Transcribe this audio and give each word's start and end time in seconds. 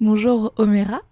Bonjour 0.00 0.52
Omera. 0.56 1.02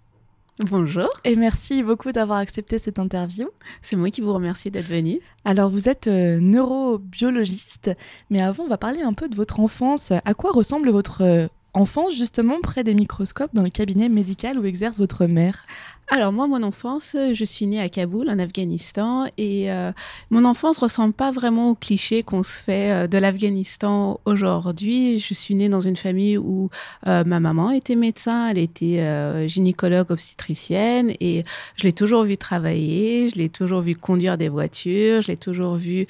Bonjour. 0.58 1.08
Et 1.24 1.36
merci 1.36 1.84
beaucoup 1.84 2.10
d'avoir 2.10 2.38
accepté 2.38 2.80
cette 2.80 2.98
interview. 2.98 3.48
C'est 3.80 3.94
moi 3.94 4.10
qui 4.10 4.20
vous 4.20 4.34
remercie 4.34 4.72
d'être 4.72 4.88
venu. 4.88 5.20
Alors 5.44 5.70
vous 5.70 5.88
êtes 5.88 6.08
euh, 6.08 6.40
neurobiologiste, 6.40 7.92
mais 8.28 8.42
avant 8.42 8.64
on 8.64 8.68
va 8.68 8.78
parler 8.78 9.00
un 9.02 9.12
peu 9.12 9.28
de 9.28 9.36
votre 9.36 9.60
enfance. 9.60 10.12
À 10.24 10.34
quoi 10.34 10.50
ressemble 10.50 10.90
votre 10.90 11.22
euh, 11.22 11.46
enfance 11.74 12.16
justement 12.16 12.60
près 12.60 12.82
des 12.82 12.94
microscopes 12.94 13.54
dans 13.54 13.62
le 13.62 13.70
cabinet 13.70 14.08
médical 14.08 14.58
où 14.58 14.64
exerce 14.64 14.98
votre 14.98 15.26
mère? 15.26 15.64
Alors 16.08 16.32
moi, 16.32 16.46
mon 16.46 16.62
enfance, 16.62 17.16
je 17.32 17.44
suis 17.44 17.66
née 17.66 17.80
à 17.80 17.88
Kaboul, 17.88 18.28
en 18.28 18.38
Afghanistan, 18.38 19.26
et 19.38 19.70
euh, 19.70 19.92
mon 20.30 20.44
enfance 20.44 20.76
ressemble 20.78 21.14
pas 21.14 21.30
vraiment 21.30 21.70
au 21.70 21.74
cliché 21.74 22.22
qu'on 22.22 22.42
se 22.42 22.62
fait 22.62 22.90
euh, 22.90 23.06
de 23.06 23.16
l'Afghanistan 23.16 24.20
aujourd'hui. 24.26 25.20
Je 25.20 25.32
suis 25.32 25.54
née 25.54 25.68
dans 25.70 25.80
une 25.80 25.96
famille 25.96 26.36
où 26.36 26.68
euh, 27.06 27.24
ma 27.24 27.40
maman 27.40 27.70
était 27.70 27.94
médecin, 27.94 28.48
elle 28.48 28.58
était 28.58 29.48
gynécologue 29.48 30.10
obstétricienne, 30.10 31.12
et 31.20 31.44
je 31.76 31.84
l'ai 31.84 31.92
toujours 31.92 32.24
vu 32.24 32.36
travailler, 32.36 33.30
je 33.30 33.36
l'ai 33.36 33.48
toujours 33.48 33.80
vu 33.80 33.94
conduire 33.94 34.36
des 34.36 34.48
voitures, 34.48 35.22
je 35.22 35.28
l'ai 35.28 35.38
toujours 35.38 35.76
vu 35.76 36.06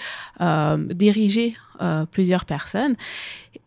diriger 0.94 1.54
plusieurs 2.10 2.44
personnes. 2.44 2.96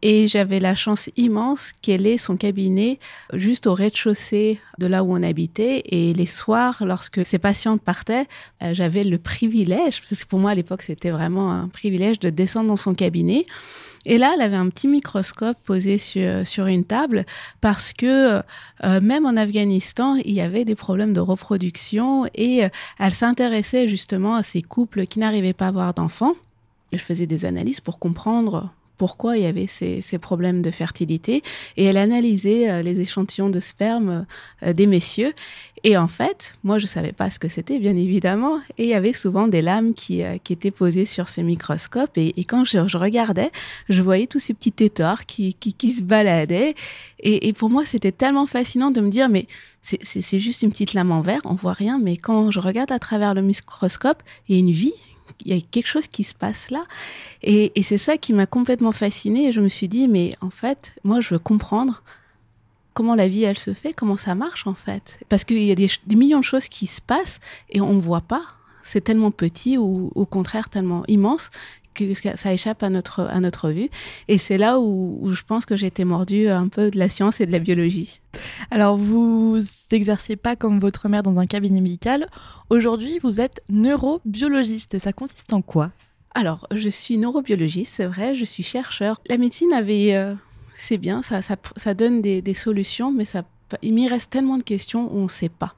Et 0.01 0.27
j'avais 0.27 0.59
la 0.59 0.76
chance 0.76 1.09
immense 1.15 1.71
qu'elle 1.71 2.05
ait 2.05 2.17
son 2.17 2.37
cabinet 2.37 2.99
juste 3.34 3.67
au 3.67 3.73
rez-de-chaussée 3.73 4.59
de 4.77 4.87
là 4.87 5.03
où 5.03 5.13
on 5.13 5.23
habitait. 5.23 5.84
Et 5.85 6.13
les 6.15 6.25
soirs, 6.25 6.83
lorsque 6.85 7.25
ses 7.25 7.39
patientes 7.39 7.81
partaient, 7.81 8.27
euh, 8.63 8.73
j'avais 8.73 9.03
le 9.03 9.17
privilège, 9.17 10.01
parce 10.07 10.23
que 10.23 10.29
pour 10.29 10.39
moi 10.39 10.51
à 10.51 10.55
l'époque 10.55 10.81
c'était 10.81 11.11
vraiment 11.11 11.51
un 11.51 11.67
privilège 11.67 12.19
de 12.19 12.29
descendre 12.29 12.67
dans 12.67 12.75
son 12.75 12.93
cabinet. 12.93 13.45
Et 14.07 14.20
là, 14.20 14.33
elle 14.35 14.41
avait 14.41 14.55
un 14.55 14.70
petit 14.70 14.87
microscope 14.87 15.57
posé 15.63 15.97
sur, 15.97 16.47
sur 16.47 16.67
une 16.67 16.83
table 16.83 17.25
parce 17.59 17.91
que 17.91 18.41
euh, 18.83 19.01
même 19.01 19.25
en 19.25 19.35
Afghanistan, 19.35 20.15
il 20.23 20.33
y 20.33 20.41
avait 20.41 20.63
des 20.63 20.75
problèmes 20.75 21.11
de 21.11 21.20
reproduction 21.20 22.25
et 22.35 22.65
euh, 22.65 22.70
elle 22.99 23.13
s'intéressait 23.13 23.87
justement 23.87 24.35
à 24.35 24.43
ces 24.43 24.62
couples 24.62 25.07
qui 25.07 25.18
n'arrivaient 25.18 25.53
pas 25.53 25.65
à 25.65 25.70
avoir 25.70 25.93
d'enfants. 25.95 26.35
Je 26.93 26.99
faisais 26.99 27.25
des 27.25 27.45
analyses 27.45 27.81
pour 27.81 27.97
comprendre 27.97 28.70
pourquoi 28.98 29.38
il 29.38 29.43
y 29.43 29.46
avait 29.46 29.68
ces, 29.68 30.01
problèmes 30.20 30.62
de 30.62 30.71
fertilité. 30.71 31.43
Et 31.77 31.85
elle 31.85 31.98
analysait 31.98 32.70
euh, 32.70 32.82
les 32.82 33.02
échantillons 33.02 33.49
de 33.49 33.60
sperme 33.60 34.26
euh, 34.63 34.74
des 34.74 34.87
messieurs. 34.87 35.34
Et 35.84 35.98
en 35.98 36.07
fait 36.07 36.55
moi 36.63 36.79
je 36.79 36.87
savais 36.87 37.12
pas 37.12 37.29
ce 37.29 37.37
que 37.37 37.48
c'était 37.48 37.79
bien 37.79 37.96
évidemment. 37.96 38.60
Et 38.77 38.84
il 38.84 38.90
y 38.90 38.93
avait 38.93 39.13
souvent 39.13 39.48
des 39.48 39.62
lames 39.62 39.93
qui, 39.93 40.24
euh, 40.24 40.37
qui 40.43 40.54
étaient 40.54 40.71
posées 40.71 41.05
sur 41.05 41.27
ces 41.27 41.43
microscopes. 41.43 42.18
Et, 42.18 42.34
quand 42.46 42.63
je, 42.63 42.98
regardais 42.98 43.52
je 43.90 44.02
voyais 44.02 44.27
tous 44.27 44.40
ces 44.40 44.54
petits 44.54 44.71
tétards 44.71 45.26
qui, 45.26 45.54
qui, 45.54 45.91
se 45.91 46.04
baladaient. 46.04 46.76
Et, 47.20 47.48
et 47.48 47.54
pour 47.54 47.70
moi 47.70 47.85
c'était 47.85 48.12
tellement 48.12 48.48
fascinant 48.48 48.91
de 48.91 49.02
me 49.02 49.09
dire 49.09 49.30
mais 49.30 49.48
c'est 49.82 50.40
juste 50.40 50.63
une 50.63 50.71
petite 50.71 50.93
lame 50.93 51.12
en 51.12 51.21
verre 51.21 51.41
on 51.46 51.54
voit 51.54 51.74
rien. 51.74 51.99
Mais 52.02 52.18
quand 52.18 52.49
je 52.52 52.59
regarde 52.59 52.91
à 52.91 52.99
travers 52.99 53.34
le 53.34 53.41
microscope 53.41 54.24
il 54.48 54.55
y 54.55 54.57
a 54.57 54.59
une 54.59 54.71
vie 54.71 54.93
il 55.43 55.55
y 55.55 55.57
a 55.57 55.62
quelque 55.62 55.87
chose 55.87 56.07
qui 56.07 56.23
se 56.23 56.34
passe 56.34 56.70
là. 56.70 56.85
Et, 57.43 57.71
c'est 57.84 57.98
ça 57.98 58.18
qui 58.18 58.34
m'a 58.34 58.45
complètement 58.45 58.91
fascinée. 58.91 59.48
Et 59.48 59.51
je 59.51 59.62
me 59.62 59.68
suis 59.68 59.87
dit, 59.87 60.07
mais 60.07 60.35
en 60.41 60.49
fait, 60.49 60.93
moi, 61.04 61.21
je 61.21 61.34
veux 61.34 61.40
comprendre 61.40 62.04
comment 62.93 63.15
la 63.15 63.27
vie, 63.27 63.43
elle 63.43 63.57
se 63.57 63.73
fait, 63.73 63.93
comment 63.93 64.18
ça 64.18 64.35
marche, 64.35 64.68
en 64.68 64.73
fait. 64.73 65.19
Parce 65.29 65.44
qu'il 65.44 65.63
y 65.63 65.72
a 65.72 65.75
des, 65.75 65.90
millions 66.16 66.40
de 66.40 66.44
choses 66.44 66.68
qui 66.68 66.88
se 66.88 67.01
passent 67.01 67.40
et 67.69 67.81
on 67.81 67.94
ne 67.94 68.01
voit 68.01 68.22
pas. 68.22 68.44
C'est 68.81 69.01
tellement 69.01 69.31
petit 69.31 69.78
ou 69.78 70.12
au 70.13 70.25
contraire 70.25 70.69
tellement 70.69 71.03
immense 71.07 71.50
que 71.96 72.13
ça 72.13 72.53
échappe 72.53 72.84
à 72.84 72.90
notre, 72.90 73.22
à 73.22 73.40
notre 73.40 73.72
vue. 73.72 73.90
Et 74.28 74.38
c'est 74.38 74.57
là 74.57 74.79
où, 74.79 75.31
je 75.31 75.41
pense 75.44 75.66
que 75.66 75.75
j'ai 75.75 75.88
été 75.88 76.06
mordue 76.06 76.50
un 76.50 76.68
peu 76.68 76.91
de 76.91 77.00
la 77.00 77.09
science 77.09 77.41
et 77.41 77.46
de 77.46 77.52
la 77.52 77.59
biologie. 77.59 78.19
Alors, 78.69 78.97
vous 78.97 79.57
n'exercez 79.91 80.35
pas 80.35 80.56
comme 80.56 80.79
votre 80.79 81.07
mère 81.09 81.24
dans 81.24 81.40
un 81.40 81.46
cabinet 81.46 81.81
médical. 81.81 82.28
Aujourd'hui, 82.69 83.19
vous 83.24 83.41
êtes 83.41 83.63
neurobiologiste. 83.69 85.00
Ça 85.00 85.13
consiste 85.13 85.53
en 85.53 85.62
quoi? 85.62 85.92
Alors, 86.36 86.68
je 86.72 86.90
suis 86.90 87.18
neurobiologiste, 87.18 87.94
c'est 87.96 88.06
vrai, 88.06 88.36
je 88.36 88.44
suis 88.44 88.64
chercheur. 88.64 89.19
La 89.30 89.38
médecine 89.38 89.72
avait... 89.74 90.16
Euh, 90.16 90.36
c'est 90.78 90.98
bien, 90.98 91.22
ça, 91.22 91.42
ça, 91.42 91.56
ça 91.78 91.94
donne 91.94 92.22
des, 92.22 92.42
des, 92.42 92.53
solutions, 92.53 93.09
mais 93.09 93.24
ça, 93.24 93.44
il 93.81 93.94
m'y 93.94 94.09
reste 94.09 94.31
tellement 94.31 94.58
de 94.58 94.64
questions 94.64 95.09
où 95.14 95.19
on 95.19 95.24
ne 95.24 95.28
sait 95.30 95.50
pas. 95.50 95.75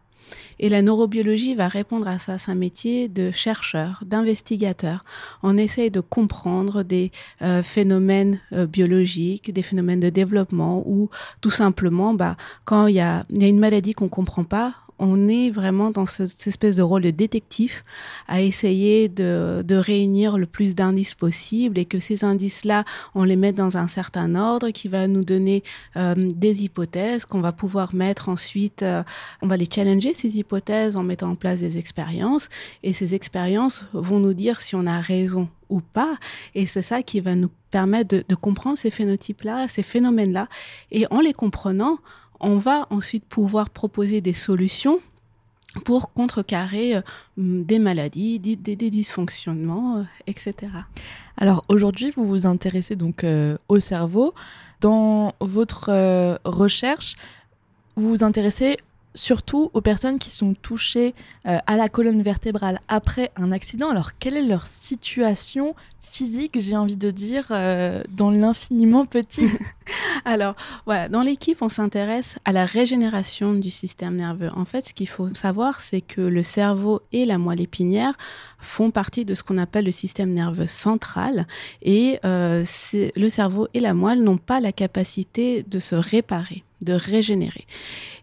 Et 0.60 0.70
la 0.70 0.82
neurobiologie 0.82 1.56
va 1.56 1.68
répondre 1.68 2.08
à 2.08 2.20
ça. 2.20 2.38
C'est 2.38 2.52
un 2.52 2.56
métier 2.56 3.08
de 3.08 3.32
chercheur, 3.32 4.02
d'investigateur. 4.06 5.04
On 5.44 5.58
essaye 5.58 5.92
de 5.92 6.00
comprendre 6.00 6.84
des 6.84 7.12
euh, 7.42 7.62
phénomènes 7.64 8.40
euh, 8.54 8.66
biologiques, 8.66 9.54
des 9.54 9.64
phénomènes 9.64 10.00
de 10.00 10.10
développement 10.10 10.84
ou 10.86 11.10
tout 11.42 11.52
simplement, 11.52 12.14
bah, 12.14 12.38
quand 12.66 12.88
il 12.88 12.96
y 12.96 13.00
a, 13.00 13.26
y 13.30 13.46
a 13.46 13.48
une 13.48 13.60
maladie 13.60 13.94
qu'on 13.94 14.10
comprend 14.10 14.44
pas, 14.44 14.74
on 15.00 15.28
est 15.28 15.50
vraiment 15.50 15.91
dans 15.91 16.06
cette 16.06 16.47
espèce 16.47 16.75
de 16.75 16.81
rôle 16.81 17.03
de 17.03 17.12
détective 17.12 17.84
à 18.28 18.41
essayer 18.41 19.09
de, 19.09 19.63
réunir 19.69 20.38
le 20.38 20.47
plus 20.47 20.75
d'indices 20.75 21.13
possible 21.13 21.78
et 21.78 21.85
que 21.85 22.00
ces 22.00 22.24
indices-là, 22.24 22.84
on 23.13 23.24
les 23.24 23.35
met 23.35 23.52
dans 23.52 23.78
un 23.78 23.88
certain 23.88 24.35
ordre 24.35 24.72
qui 24.72 24.88
va 24.88 25.08
nous 25.08 25.24
donner 25.24 25.63
euh, 25.96 26.16
des 26.16 26.63
hypothèses 26.63 27.25
qu'on 27.25 27.41
va 27.41 27.52
pouvoir 27.52 27.94
mettre 27.94 28.30
ensuite, 28.30 28.81
euh, 28.81 29.03
on 29.41 29.47
va 29.47 29.58
les 29.58 29.68
challenger 29.72 30.13
ces 30.13 30.38
hypothèses 30.38 30.97
en 30.97 31.03
mettant 31.03 31.31
en 31.31 31.35
place 31.35 31.59
des 31.59 31.78
expériences 31.78 32.50
et 32.81 32.91
ces 32.91 33.14
expériences 33.14 33.85
vont 33.94 34.19
nous 34.19 34.34
dire 34.34 34.62
si 34.62 34.75
on 34.75 34.88
a 34.88 35.00
raison 35.00 35.47
ou 35.69 35.81
pas. 35.81 36.16
Et 36.56 36.66
c'est 36.66 36.81
ça 36.81 37.03
qui 37.03 37.19
va 37.19 37.35
nous 37.35 37.50
permettre 37.72 38.16
de, 38.16 38.24
de 38.28 38.35
comprendre 38.35 38.78
ces 38.78 38.90
phénotypes-là, 38.91 39.68
ces 39.68 39.84
phénomènes-là. 39.84 40.47
Et 40.91 41.06
en 41.12 41.19
les 41.19 41.34
comprenant, 41.34 42.00
on 42.40 42.58
va 42.58 42.88
ensuite 42.90 43.25
pouvoir 43.25 43.70
proposer 43.70 44.22
des 44.22 44.34
solutions 44.34 45.00
pour 45.84 46.14
contrecarrer 46.14 46.96
euh, 46.96 47.02
des 47.38 47.80
maladies, 47.80 48.40
des, 48.40 48.75
dysfonctionnements, 48.75 49.98
euh, 49.98 50.03
etc. 50.28 50.56
Alors 51.38 51.66
aujourd'hui, 51.68 52.12
vous 52.16 52.26
vous 52.26 52.46
intéressez 52.47 52.96
donc 52.96 53.24
euh, 53.24 53.58
au 53.68 53.80
cerveau. 53.80 54.34
Dans 54.81 55.34
votre 55.40 55.90
recherche, 56.46 57.16
vous 57.96 58.09
vous 58.09 58.24
intéressez 58.24 58.78
surtout 59.17 59.69
aux 59.73 59.81
personnes 59.81 60.19
qui 60.19 60.31
sont 60.31 60.53
touchées 60.53 61.13
à 61.44 61.75
la 61.75 61.88
colonne 61.88 62.22
vertébrale 62.22 62.79
après 62.88 63.31
un 63.35 63.51
accident. 63.51 63.89
Alors 63.89 64.17
quelle 64.17 64.38
est 64.38 64.45
leur 64.45 64.67
situation 64.67 65.75
physique, 66.00 66.59
j'ai 66.59 66.78
envie 66.78 66.97
de 66.97 67.11
dire, 67.11 67.47
dans 67.50 68.31
l'infiniment 68.31 69.05
petit 69.05 69.47
Alors, 70.25 70.55
voilà, 70.85 71.09
dans 71.09 71.22
l'équipe, 71.22 71.61
on 71.61 71.69
s'intéresse 71.69 72.38
à 72.45 72.51
la 72.51 72.66
régénération 72.66 73.53
du 73.53 73.69
système 73.69 74.16
nerveux. 74.16 74.50
En 74.55 74.66
fait, 74.66 74.88
ce 74.88 74.94
qu'il 74.94 75.07
faut 75.07 75.34
savoir, 75.34 75.81
c'est 75.81 76.01
que 76.01 76.22
le 76.22 76.44
cerveau 76.44 77.01
et 77.11 77.25
la 77.25 77.38
moelle 77.38 77.61
épinière 77.61 78.13
font 78.59 78.91
partie 78.91 79.25
de 79.25 79.34
ce 79.34 79.44
qu'on 79.44 79.57
appelle 79.57 79.85
le 79.85 79.91
système 79.91 80.34
nerveux 80.34 80.67
central. 80.67 81.47
Et 81.81 82.19
euh, 82.25 82.63
le 82.94 83.29
cerveau 83.29 83.67
et 83.73 83.79
la 83.79 83.94
moelle 83.94 84.23
n'ont 84.23 84.38
pas 84.38 84.59
la 84.59 84.72
capacité 84.72 85.63
de 85.63 85.79
se 85.79 85.95
réparer 85.95 86.63
de 86.82 86.94
régénérer. 86.94 87.66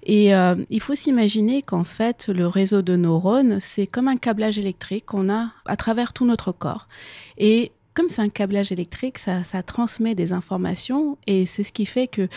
Et 0.05 0.35
euh, 0.35 0.57
il 0.71 0.81
faut 0.81 0.95
s'imaginer 0.95 1.63
qu'en 1.63 1.85
fait, 1.85 2.29
le 2.29 2.47
réseau 2.47 2.83
de 2.83 2.97
neurones, 2.97 3.59
c'est 3.61 3.87
comme 3.87 4.09
un 4.09 4.17
câblage 4.17 4.59
électrique 4.59 5.07
qu'on 5.07 5.29
a 5.29 5.53
à 5.67 5.77
travers 5.77 6.13
tout 6.13 6.25
notre 6.25 6.53
corps. 6.53 6.89
Et 7.39 7.73
comme 7.95 8.11
c'est 8.11 8.23
un 8.23 8.29
câblage 8.29 8.73
électrique, 8.73 9.19
ça, 9.19 9.43
transmet 9.63 10.15
des 10.15 10.33
informations 10.33 11.17
et 11.27 11.47
c'est 11.47 11.63
ce 11.63 11.73
qui 11.73 11.87
fait 11.87 12.09
que 12.09 12.29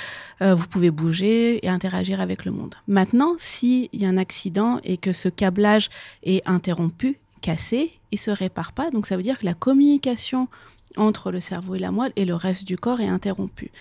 euh, 0.42 0.54
vous 0.54 0.68
pouvez 0.68 0.92
bouger 0.92 1.66
et 1.66 1.70
interagir 1.70 2.22
avec 2.22 2.46
le 2.46 2.52
monde. 2.52 2.76
Maintenant, 2.88 3.34
s'il 3.38 3.90
y 3.92 4.06
a 4.06 4.10
un 4.10 4.18
accident 4.18 4.80
et 4.84 4.98
que 4.98 5.14
ce 5.14 5.30
câblage 5.30 5.90
est 6.24 6.48
interrompu, 6.48 7.20
cassé, 7.42 7.92
il 8.12 8.20
se 8.20 8.32
répare 8.32 8.72
pas. 8.72 8.92
Donc 8.92 9.08
ça 9.08 9.18
veut 9.18 9.24
dire 9.24 9.40
que 9.40 9.46
la 9.46 9.56
communication 9.56 10.48
entre 10.96 11.31
le 11.31 11.40
cerveau 11.40 11.75
et 11.75 11.80
la 11.80 11.92
moelle 11.92 12.14
et 12.16 12.25
le 12.25 12.36
reste 12.36 12.66
du 12.66 12.78
corps 12.78 13.02
est 13.02 13.08
interrompue. 13.08 13.72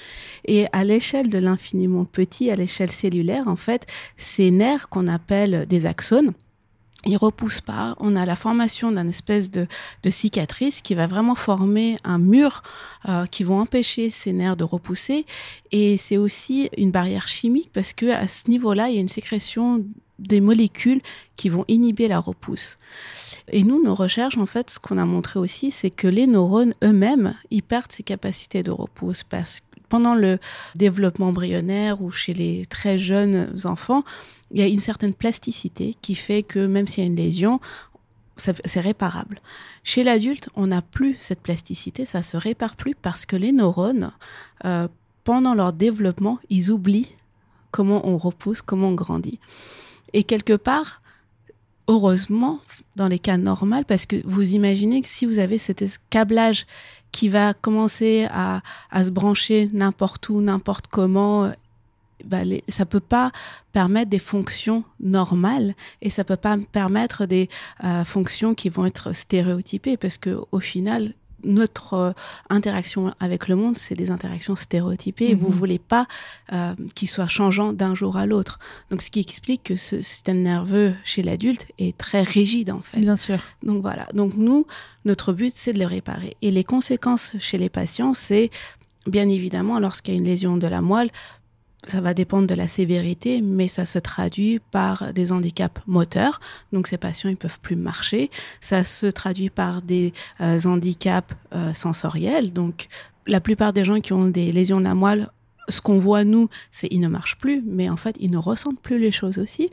Et 0.45 0.67
à 0.73 0.85
l'échelle 0.85 1.29
de 1.29 1.39
l'infiniment 1.39 2.05
petit, 2.05 2.51
à 2.51 2.57
l'échelle 2.57 2.91
cellulaire, 2.91 3.49
en 3.49 3.57
fait, 3.57 3.87
ces 4.17 4.51
nerfs 4.51 4.89
qu'on 4.89 5.09
appelle 5.09 5.67
des 5.67 5.87
axones, 5.87 6.33
il 7.05 7.17
repousse 7.17 7.61
pas. 7.61 7.95
On 8.01 8.17
a 8.17 8.27
la 8.27 8.37
formation 8.37 8.91
d'un 8.91 9.07
espèce 9.07 9.51
de, 9.51 9.67
de, 10.03 10.11
cicatrice 10.11 10.81
qui 10.83 10.95
va 10.95 11.07
vraiment 11.07 11.35
former 11.35 11.97
un 12.05 12.19
mur 12.19 12.63
euh, 13.09 13.27
qui 13.27 13.45
vont 13.45 13.61
empêcher 13.61 14.11
ces 14.11 14.33
nerfs 14.33 14.57
de 14.57 14.65
repousser. 14.65 15.25
Et 15.73 15.97
c'est 15.97 16.17
aussi 16.17 16.69
une 16.77 16.91
barrière 16.91 17.29
chimique 17.29 17.71
parce 17.73 17.93
que 17.93 18.11
à 18.11 18.27
ce 18.27 18.51
niveau-là, 18.51 18.89
il 18.89 18.95
y 18.97 18.99
a 18.99 19.01
une 19.01 19.09
sécrétion 19.09 19.85
des 20.19 20.41
molécules 20.41 21.01
qui 21.37 21.49
vont 21.49 21.65
inhiber 21.69 22.09
la 22.09 22.19
repousse. 22.19 22.79
Et 23.53 23.63
nous, 23.63 23.83
nos 23.83 23.95
recherches, 23.95 24.39
en 24.39 24.47
fait, 24.47 24.71
ce 24.71 24.81
qu'on 24.81 24.99
a 24.99 25.05
montré 25.05 25.39
aussi, 25.39 25.71
c'est 25.71 25.91
que 25.91 26.09
les 26.09 26.27
neurones 26.27 26.75
eux-mêmes, 26.83 27.35
ils 27.51 27.63
perdent 27.63 27.93
ces 27.93 28.03
capacités 28.03 28.63
de 28.63 28.71
repousse 28.71 29.23
parce 29.23 29.61
que 29.61 29.67
pendant 29.89 30.15
le 30.15 30.39
développement 30.75 31.29
embryonnaire 31.29 32.03
ou 32.03 32.11
chez 32.11 32.35
les 32.35 32.67
très 32.67 32.99
jeunes 32.99 33.55
enfants, 33.65 34.05
il 34.51 34.61
y 34.61 34.63
a 34.63 34.67
une 34.67 34.81
certaine 34.81 35.15
plasticité 35.15 35.97
qui 36.03 36.15
fait 36.15 36.43
que 36.43 36.67
même 36.67 36.89
s'il 36.89 37.05
y 37.05 37.07
a 37.07 37.11
une 37.11 37.17
lésion, 37.17 37.61
c'est 38.37 38.81
réparable. 38.81 39.41
Chez 39.83 40.05
l'adulte, 40.05 40.51
on 40.57 40.67
n'a 40.67 40.83
plus 40.83 41.17
cette 41.19 41.41
plasticité, 41.41 42.05
ça 42.05 42.23
se 42.23 42.37
répare 42.37 42.77
plus 42.77 42.95
parce 42.95 43.25
que 43.25 43.37
les 43.37 43.53
neurones, 43.53 44.13
euh, 44.65 44.89
pendant 45.25 45.55
leur 45.55 45.73
développement, 45.73 46.39
ils 46.51 46.71
oublient 46.71 47.15
comment 47.71 48.07
on 48.07 48.19
repousse, 48.19 48.61
comment 48.63 48.89
on 48.89 48.95
grandit. 48.95 49.39
Et 50.13 50.25
quelque 50.25 50.55
part, 50.55 51.03
heureusement, 51.89 52.61
dans 52.97 53.09
les 53.09 53.19
cas 53.19 53.37
normaux, 53.37 53.85
parce 53.87 54.07
que 54.07 54.17
vous 54.25 54.55
imaginez 54.55 55.01
que 55.01 55.09
si 55.09 55.27
vous 55.27 55.39
avez 55.39 55.59
cet 55.59 55.85
câblage 56.11 56.67
qui 57.13 57.29
va 57.29 57.55
commencer 57.55 58.27
à, 58.31 58.61
se 59.03 59.11
brancher 59.11 59.71
n'importe 59.73 60.29
où, 60.29 60.41
n'importe 60.41 60.87
comment, 60.89 61.51
bah, 62.25 62.41
ça 62.69 62.87
peut 62.87 63.01
pas 63.01 63.33
permettre 63.73 64.11
des 64.11 64.19
fonctions 64.19 64.85
normales 65.01 65.75
et 66.03 66.11
ça 66.11 66.25
peut 66.25 66.37
pas 66.37 66.57
permettre 66.73 67.27
des 67.27 67.49
euh, 67.85 68.05
fonctions 68.05 68.55
qui 68.55 68.69
vont 68.69 68.87
être 68.87 69.13
stéréotypées 69.13 69.97
parce 69.97 70.19
que 70.19 70.41
au 70.51 70.61
final 70.61 71.15
notre 71.45 71.95
euh, 71.95 72.13
interaction 72.51 73.15
avec 73.21 73.49
le 73.49 73.57
monde, 73.57 73.77
c'est 73.77 73.95
des 73.95 74.11
interactions 74.11 74.57
stéréotypées. 74.57 75.31
Et 75.31 75.35
vous 75.35 75.49
mhm. 75.49 75.55
voulez 75.55 75.79
pas 75.79 76.07
euh, 76.53 76.75
qu'ils 76.95 77.09
soient 77.09 77.27
changeants 77.27 77.73
d'un 77.73 77.95
jour 77.95 78.17
à 78.17 78.27
l'autre. 78.27 78.59
Donc, 78.91 79.03
ce 79.03 79.11
qui 79.11 79.21
explique 79.21 79.63
que 79.65 79.77
ce 79.77 80.01
système 80.01 80.41
nerveux 80.41 80.95
chez 81.05 81.23
l'adulte 81.23 81.67
est 81.79 81.97
très 81.97 82.23
rigide, 82.23 82.71
en 82.71 82.81
fait. 82.81 83.01
Bien 83.01 83.17
sûr. 83.17 83.39
Donc, 83.63 83.83
voilà. 83.83 84.07
Donc, 84.15 84.35
nous, 84.35 84.67
notre 85.05 85.33
but, 85.33 85.53
c'est 85.55 85.73
de 85.73 85.79
le 85.79 85.87
réparer. 85.87 86.37
Et 86.43 86.51
les 86.51 86.65
conséquences 86.65 87.33
chez 87.39 87.59
les 87.59 87.69
patients, 87.69 88.15
c'est 88.15 88.51
bien 89.07 89.29
évidemment, 89.29 89.79
lorsqu'il 89.79 90.15
y 90.15 90.17
a 90.17 90.21
une 90.21 90.27
lésion 90.27 90.57
de 90.57 90.67
la 90.67 90.81
moelle, 90.81 91.11
ça 91.87 92.01
va 92.01 92.15
dépendre 92.15 92.47
de 92.47 92.55
la 92.55 92.69
sévérité, 92.69 93.41
mais 93.41 93.69
ça 93.69 93.85
se 93.85 93.99
traduit 93.99 94.61
par 94.71 95.13
des 95.13 95.33
handicaps 95.33 95.81
moteurs. 95.87 96.41
Donc 96.73 96.87
ces 96.87 96.99
patients 96.99 97.31
ils 97.31 97.37
peuvent 97.37 97.61
plus 97.61 97.77
marcher. 97.77 98.31
Ça 98.61 98.85
se 98.85 99.07
traduit 99.07 99.51
par 99.51 99.83
des 99.83 100.13
euh, 100.41 100.59
handicaps 100.65 101.35
euh, 101.55 101.73
sensoriels. 101.73 102.53
Donc 102.53 102.89
la 103.27 103.41
plupart 103.41 103.73
des 103.73 103.85
gens 103.85 104.01
qui 104.01 104.13
ont 104.13 104.27
des 104.27 104.53
lésions 104.53 104.79
de 104.79 104.85
la 104.85 104.95
moelle, 104.95 105.29
ce 105.69 105.81
qu'on 105.81 105.99
voit 105.99 106.25
nous, 106.25 106.49
c'est 106.71 106.89
ils 106.91 107.01
ne 107.01 107.09
marchent 107.09 107.39
plus, 107.39 107.63
mais 107.65 107.89
en 107.89 107.97
fait 107.97 108.17
ils 108.21 108.31
ne 108.31 108.39
ressentent 108.39 108.81
plus 108.81 108.99
les 108.99 109.13
choses 109.13 109.39
aussi. 109.39 109.71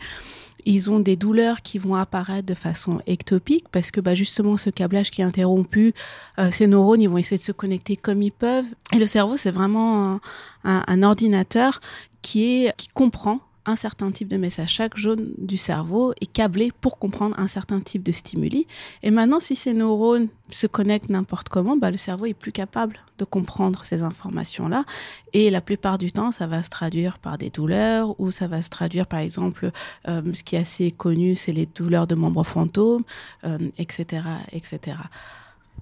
Ils 0.65 0.89
ont 0.89 0.99
des 0.99 1.15
douleurs 1.15 1.61
qui 1.61 1.77
vont 1.77 1.95
apparaître 1.95 2.45
de 2.45 2.53
façon 2.53 3.01
ectopique 3.05 3.65
parce 3.71 3.91
que 3.91 3.99
bah, 3.99 4.15
justement 4.15 4.55
ce 4.57 4.69
câblage 4.69 5.11
qui 5.11 5.21
est 5.21 5.25
interrompu, 5.25 5.93
euh, 6.39 6.51
ces 6.51 6.67
neurones 6.67 7.01
ils 7.01 7.09
vont 7.09 7.17
essayer 7.17 7.37
de 7.37 7.43
se 7.43 7.51
connecter 7.51 7.97
comme 7.97 8.21
ils 8.21 8.31
peuvent. 8.31 8.65
Et 8.93 8.99
le 8.99 9.05
cerveau 9.05 9.37
c'est 9.37 9.51
vraiment 9.51 10.19
un, 10.63 10.83
un, 10.87 11.03
ordinateur 11.03 11.81
qui 12.21 12.65
est 12.65 12.73
qui 12.77 12.87
comprend 12.87 13.39
un 13.65 13.75
certain 13.75 14.11
type 14.11 14.27
de 14.27 14.37
message. 14.37 14.69
Chaque 14.69 14.97
jaune 14.97 15.33
du 15.37 15.57
cerveau 15.57 16.13
est 16.21 16.31
câblé 16.31 16.71
pour 16.81 16.97
comprendre 16.97 17.37
un 17.39 17.47
certain 17.47 17.79
type 17.79 18.03
de 18.03 18.11
stimuli. 18.11 18.67
Et 19.03 19.11
maintenant, 19.11 19.39
si 19.39 19.55
ces 19.55 19.73
neurones 19.73 20.27
se 20.49 20.67
connectent 20.67 21.09
n'importe 21.09 21.49
comment, 21.49 21.77
bah, 21.77 21.91
le 21.91 21.97
cerveau 21.97 22.25
est 22.25 22.33
plus 22.33 22.51
capable 22.51 22.99
de 23.17 23.25
comprendre 23.25 23.85
ces 23.85 24.03
informations-là. 24.03 24.85
Et 25.33 25.49
la 25.49 25.61
plupart 25.61 25.97
du 25.97 26.11
temps, 26.11 26.31
ça 26.31 26.47
va 26.47 26.63
se 26.63 26.69
traduire 26.69 27.19
par 27.19 27.37
des 27.37 27.49
douleurs 27.49 28.19
ou 28.19 28.31
ça 28.31 28.47
va 28.47 28.61
se 28.61 28.69
traduire, 28.69 29.07
par 29.07 29.19
exemple, 29.19 29.71
euh, 30.07 30.21
ce 30.33 30.43
qui 30.43 30.55
est 30.55 30.59
assez 30.59 30.91
connu, 30.91 31.35
c'est 31.35 31.53
les 31.53 31.65
douleurs 31.65 32.07
de 32.07 32.15
membres 32.15 32.43
fantômes, 32.43 33.03
euh, 33.45 33.57
etc., 33.77 34.23
etc. 34.51 34.97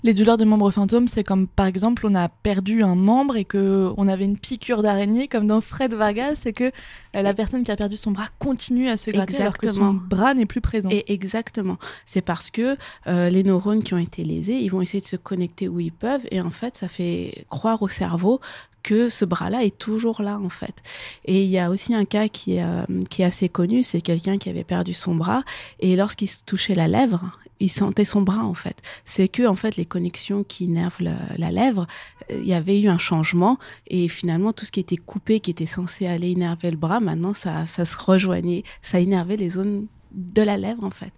Les 0.04 0.16
douleurs 0.16 0.38
de 0.38 0.46
membres 0.46 0.72
fantômes, 0.72 1.08
c'est 1.08 1.24
comme 1.24 1.48
par 1.48 1.68
exemple 1.68 2.08
on 2.08 2.16
a 2.16 2.28
perdu 2.28 2.82
un 2.82 2.96
membre 2.96 3.36
et 3.36 3.46
que 3.46 3.92
on 3.98 4.08
avait 4.08 4.26
une 4.26 4.38
piqûre 4.38 4.82
d'araignée 4.82 5.28
comme 5.28 5.46
dans 5.46 5.62
Fred 5.62 5.94
Vargas 5.94 6.42
et 6.46 6.54
que 6.54 6.64
euh, 6.64 7.22
la 7.22 7.36
personne 7.36 7.64
qui 7.64 7.72
a 7.72 7.76
perdu 7.76 7.98
son 7.98 8.10
bras 8.10 8.28
continue 8.40 8.90
à 8.90 8.98
se 8.98 9.12
gratter 9.12 9.40
alors 9.42 9.58
que 9.58 9.70
son 9.70 9.94
bras 9.94 10.34
n'est 10.34 10.48
plus 10.48 10.62
présent. 10.62 10.90
Et 10.92 11.14
exactement. 11.14 11.78
C'est 12.06 12.22
parce 12.22 12.50
que 12.50 12.78
euh, 13.06 13.30
les 13.30 13.44
neurones 13.44 13.84
qui 13.84 13.94
ont 13.94 14.00
été 14.00 14.24
lésés, 14.24 14.56
ils 14.56 14.70
vont 14.70 14.82
essayer 14.82 15.02
de 15.02 15.06
se 15.06 15.18
connecter 15.18 15.68
où 15.68 15.80
ils 15.80 15.92
peuvent 15.92 16.26
et 16.32 16.42
en 16.42 16.52
fait 16.52 16.78
ça 16.78 16.88
fait 16.88 17.46
croire 17.50 17.84
au 17.84 17.88
cerveau 17.88 18.40
que 18.82 19.10
ce 19.10 19.26
bras-là 19.26 19.64
est 19.64 19.78
toujours 19.78 20.24
là 20.24 20.40
en 20.40 20.50
fait. 20.50 20.82
Et 21.26 21.44
il 21.44 21.50
y 21.50 21.60
a 21.60 21.70
aussi 21.70 21.94
un 21.94 22.06
cas 22.06 22.28
qui 22.28 22.56
est, 22.56 22.64
euh, 22.64 22.86
qui 23.12 23.22
est 23.22 23.26
assez 23.26 23.50
connu, 23.50 23.84
c'est 23.84 24.02
quelqu'un 24.02 24.40
qui 24.40 24.50
avait 24.50 24.64
perdu 24.64 24.94
son 24.94 25.14
bras 25.14 25.44
et 25.80 25.96
lorsqu'il 25.96 26.28
se 26.28 26.44
touchait 26.44 26.74
la 26.74 26.88
lèvre, 26.88 27.38
il 27.62 27.70
sentait 27.70 28.06
son 28.06 28.22
bras 28.22 28.44
en 28.44 28.54
fait. 28.54 28.82
C'est 29.06 29.28
que 29.28 29.48
en 29.48 29.56
fait 29.56 29.76
les 29.78 29.86
connexions 29.86 30.44
qui 30.44 30.68
nervent 30.68 31.02
la, 31.38 31.52
lèvre, 31.52 31.88
euh, 32.32 32.40
il 32.42 32.48
y 32.48 32.54
avait 32.54 32.80
eu 32.80 32.88
un 32.88 32.98
changement 32.98 33.58
et 33.88 34.08
finalement 34.08 34.52
tout 34.52 34.66
ce 34.66 34.72
qui 34.72 34.80
était 34.80 34.98
coupé, 34.98 35.40
qui 35.40 35.52
était 35.52 35.66
censé 35.66 36.08
aller 36.08 36.32
énerver 36.32 36.72
le 36.72 36.78
bras, 36.78 37.00
maintenant 37.00 37.34
ça, 37.34 37.66
ça 37.66 37.86
se 37.86 37.98
rejoignait, 37.98 38.64
ça 38.82 39.00
énervait 39.00 39.38
les 39.38 39.50
zones 39.50 39.88
de 40.12 40.42
la 40.42 40.58
lèvre 40.58 40.84
en 40.84 40.90
fait. 40.90 41.14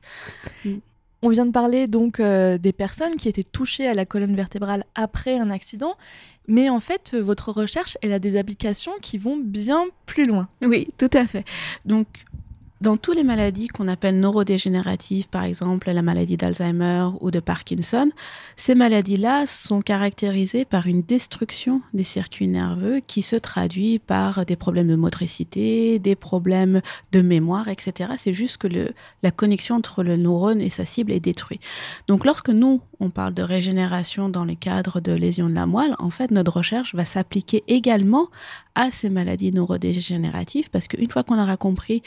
Mm. 0.66 0.78
On 1.26 1.30
vient 1.30 1.46
de 1.46 1.52
parler 1.52 1.88
donc 1.88 2.20
euh, 2.20 2.58
des 2.58 2.74
personnes 2.74 3.16
qui 3.16 3.30
étaient 3.30 3.44
touchées 3.44 3.88
à 3.88 3.94
la 3.94 4.06
colonne 4.06 4.36
vertébrale 4.36 4.84
après 4.94 5.38
un 5.38 5.50
accident, 5.50 5.96
mais 6.48 6.70
en 6.70 6.82
fait 6.82 7.16
votre 7.16 7.54
recherche 7.54 7.98
elle 8.02 8.12
a 8.12 8.20
des 8.20 8.38
applications 8.38 8.92
qui 9.02 9.18
vont 9.18 9.38
bien 9.38 9.86
plus 10.06 10.24
loin. 10.24 10.50
Oui, 10.62 10.90
tout 10.98 11.10
à 11.14 11.26
fait. 11.26 11.46
Donc 11.86 12.26
dans 12.84 12.98
toutes 12.98 13.16
les 13.16 13.24
maladies 13.24 13.70
qu'on 13.70 13.88
appelle 13.88 14.20
neurodégénératives, 14.20 15.30
par 15.30 15.46
exemple 15.46 15.90
la 15.90 16.02
maladie 16.02 16.36
d'Alzheimer 16.36 17.12
ou 17.22 17.32
de 17.32 17.40
Parkinson, 17.40 18.12
ces 18.58 18.76
maladies-là 18.76 19.46
sont 19.46 19.82
caractérisées 19.82 20.66
par 20.66 20.86
une 20.86 21.02
destruction 21.02 21.82
des 21.94 22.04
circuits 22.04 22.50
nerveux 22.50 23.00
qui 23.08 23.22
se 23.22 23.38
traduit 23.38 24.00
par 24.00 24.46
des 24.46 24.58
problèmes 24.58 24.90
de 24.90 24.98
motricité, 24.98 25.98
des 25.98 26.18
problèmes 26.18 26.82
de 27.14 27.22
mémoire, 27.22 27.70
etc. 27.70 28.12
C'est 28.18 28.34
juste 28.34 28.58
que 28.58 28.68
la 29.24 29.32
connexion 29.32 29.76
entre 29.76 30.04
le 30.04 30.18
neurone 30.18 30.60
et 30.60 30.70
sa 30.70 30.84
cible 30.84 31.14
est 31.14 31.22
détruite. 31.22 31.62
Donc 32.08 32.26
lorsque 32.26 32.50
nous, 32.50 32.82
on 33.00 33.10
parle 33.10 33.34
de 33.34 33.44
régénération 33.44 34.28
dans 34.28 34.44
le 34.44 34.56
cadre 34.56 35.00
de 35.00 35.14
lésions 35.14 35.48
de 35.48 35.56
la 35.56 35.66
moelle, 35.66 35.96
en 36.00 36.10
fait, 36.10 36.32
notre 36.32 36.58
recherche 36.58 36.94
va 36.96 37.06
s'appliquer 37.06 37.64
également 37.70 38.28
à 38.76 38.92
ces 38.92 39.10
maladies 39.10 39.52
neurodégénératives 39.52 40.70
parce 40.70 40.88
qu'une 40.88 41.10
fois 41.10 41.24
qu'on 41.24 41.42
aura 41.42 41.58
compris 41.58 42.02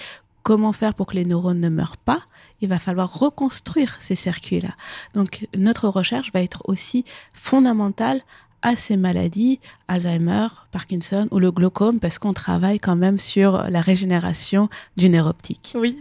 comment 0.47 0.73
faire 0.73 0.95
pour 0.95 1.07
que 1.07 1.17
les 1.17 1.25
neurones 1.25 1.59
ne 1.59 1.69
meurent 1.69 1.97
pas, 1.97 2.21
il 2.61 2.69
va 2.69 2.79
falloir 2.79 3.19
reconstruire 3.19 3.97
ces 3.99 4.15
circuits-là. 4.15 4.77
Donc 5.13 5.49
notre 5.57 5.89
recherche 5.89 6.33
va 6.33 6.41
être 6.41 6.63
aussi 6.67 7.05
fondamentale 7.33 8.23
à 8.63 8.77
ces 8.77 8.97
maladies, 8.97 9.59
Alzheimer, 9.89 10.47
Parkinson 10.71 11.27
ou 11.33 11.41
le 11.41 11.51
glaucome, 11.51 11.99
parce 11.99 12.21
qu'on 12.21 12.33
travaille 12.33 12.79
quand 12.79 12.95
même 12.95 13.19
sur 13.19 13.69
la 13.69 13.81
régénération 13.81 14.69
du 14.97 15.09
nerf 15.09 15.27
optique. 15.27 15.75
Oui, 15.75 15.99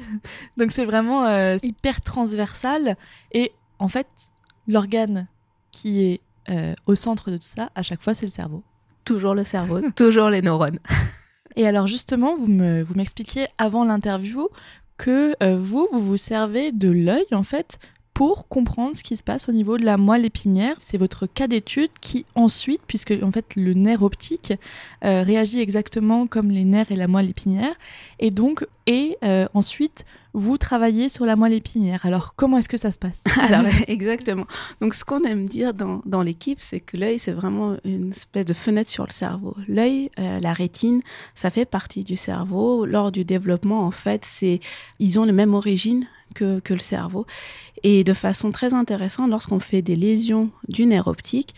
donc 0.58 0.72
c'est 0.72 0.86
vraiment 0.86 1.26
euh, 1.26 1.58
hyper 1.64 2.02
transversal 2.02 2.98
et 3.32 3.52
en 3.80 3.88
fait, 3.88 4.30
l'organe 4.68 5.28
qui 5.72 6.04
est 6.04 6.22
euh, 6.50 6.76
au 6.86 6.94
centre 6.94 7.32
de 7.32 7.38
tout 7.38 7.48
ça, 7.48 7.72
à 7.74 7.82
chaque 7.82 8.04
fois, 8.04 8.14
c'est 8.14 8.28
le 8.28 8.32
cerveau. 8.32 8.64
Toujours 9.06 9.34
le 9.34 9.44
cerveau, 9.44 9.82
toujours 9.96 10.30
les 10.30 10.44
neurones. 10.44 10.78
Et 11.56 11.68
alors 11.68 11.88
justement, 11.88 12.36
vous 12.36 12.48
me 12.48 12.84
vous 12.84 12.96
m'expliquiez 12.96 13.48
avant 13.58 13.86
l'interview 13.86 14.50
que 14.98 15.36
euh, 15.44 15.58
vous 15.58 15.88
vous 15.92 16.02
vous 16.02 16.18
servez 16.18 16.72
de 16.72 16.90
l'œil 16.90 17.26
en 17.32 17.44
fait 17.44 17.80
pour 18.16 18.48
comprendre 18.48 18.96
ce 18.96 19.04
qui 19.04 19.18
se 19.18 19.24
passe 19.24 19.50
au 19.50 19.52
niveau 19.52 19.78
de 19.78 19.84
la 19.84 19.98
moelle 19.98 20.26
épinière. 20.26 20.78
C'est 20.80 20.98
votre 20.98 21.28
cas 21.28 21.48
d'étude 21.48 21.90
qui 22.00 22.26
ensuite, 22.34 22.82
puisque 22.88 23.14
en 23.22 23.30
fait 23.30 23.46
le 23.58 23.74
nerf 23.74 24.04
optique 24.04 24.54
euh, 25.04 25.22
réagit 25.22 25.60
exactement 25.60 26.26
comme 26.26 26.50
les 26.50 26.64
nerfs 26.64 26.94
et 26.94 26.96
la 26.96 27.10
moelle 27.10 27.30
épinière, 27.30 27.74
et 28.20 28.32
donc 28.32 28.66
et 28.88 29.18
euh, 29.24 29.48
ensuite 29.54 30.06
vous 30.34 30.58
travaillez 30.58 31.10
sur 31.10 31.26
la 31.26 31.36
moelle 31.36 31.54
épinière. 31.54 32.06
Alors 32.06 32.36
comment 32.36 32.58
est-ce 32.58 32.70
que 32.70 32.78
ça 32.78 32.92
se 32.92 32.98
passe? 32.98 33.22
Alors 33.42 33.66
exactement. 33.88 34.46
Donc 34.80 34.94
ce 34.94 35.04
qu'on 35.04 35.24
aime 35.24 35.46
dire 35.46 35.74
dans, 35.74 36.02
dans 36.06 36.22
l'équipe, 36.22 36.62
c'est 36.62 36.80
que 36.80 36.96
l'œil 36.96 37.20
c'est 37.20 37.34
vraiment 37.34 37.76
une 37.84 38.12
espèce 38.12 38.46
de 38.46 38.54
fenêtre 38.54 38.90
sur 38.90 39.06
le 39.06 39.12
cerveau. 39.12 39.58
L'œil, 39.68 40.10
euh, 40.20 40.40
la 40.40 40.54
rétine, 40.54 41.02
ça 41.36 41.50
fait 41.50 41.66
partie 41.66 42.06
du 42.06 42.16
cerveau. 42.16 42.86
Lors 42.86 43.12
du 43.12 43.26
développement, 43.26 43.82
en 43.86 43.92
fait, 43.92 44.24
c'est 44.24 44.62
ils 45.00 45.20
ont 45.20 45.26
la 45.26 45.34
même 45.34 45.54
origine 45.54 46.08
que, 46.36 46.62
le 46.70 46.80
cerveau. 46.80 47.26
Et 47.84 48.04
de 48.04 48.14
façon 48.14 48.52
très 48.52 48.74
intéressante, 48.74 49.30
lorsqu'on 49.30 49.60
fait 49.60 49.82
des 49.82 49.96
lésions 49.96 50.50
du 50.68 50.86
nerf 50.86 51.08
optique, 51.08 51.56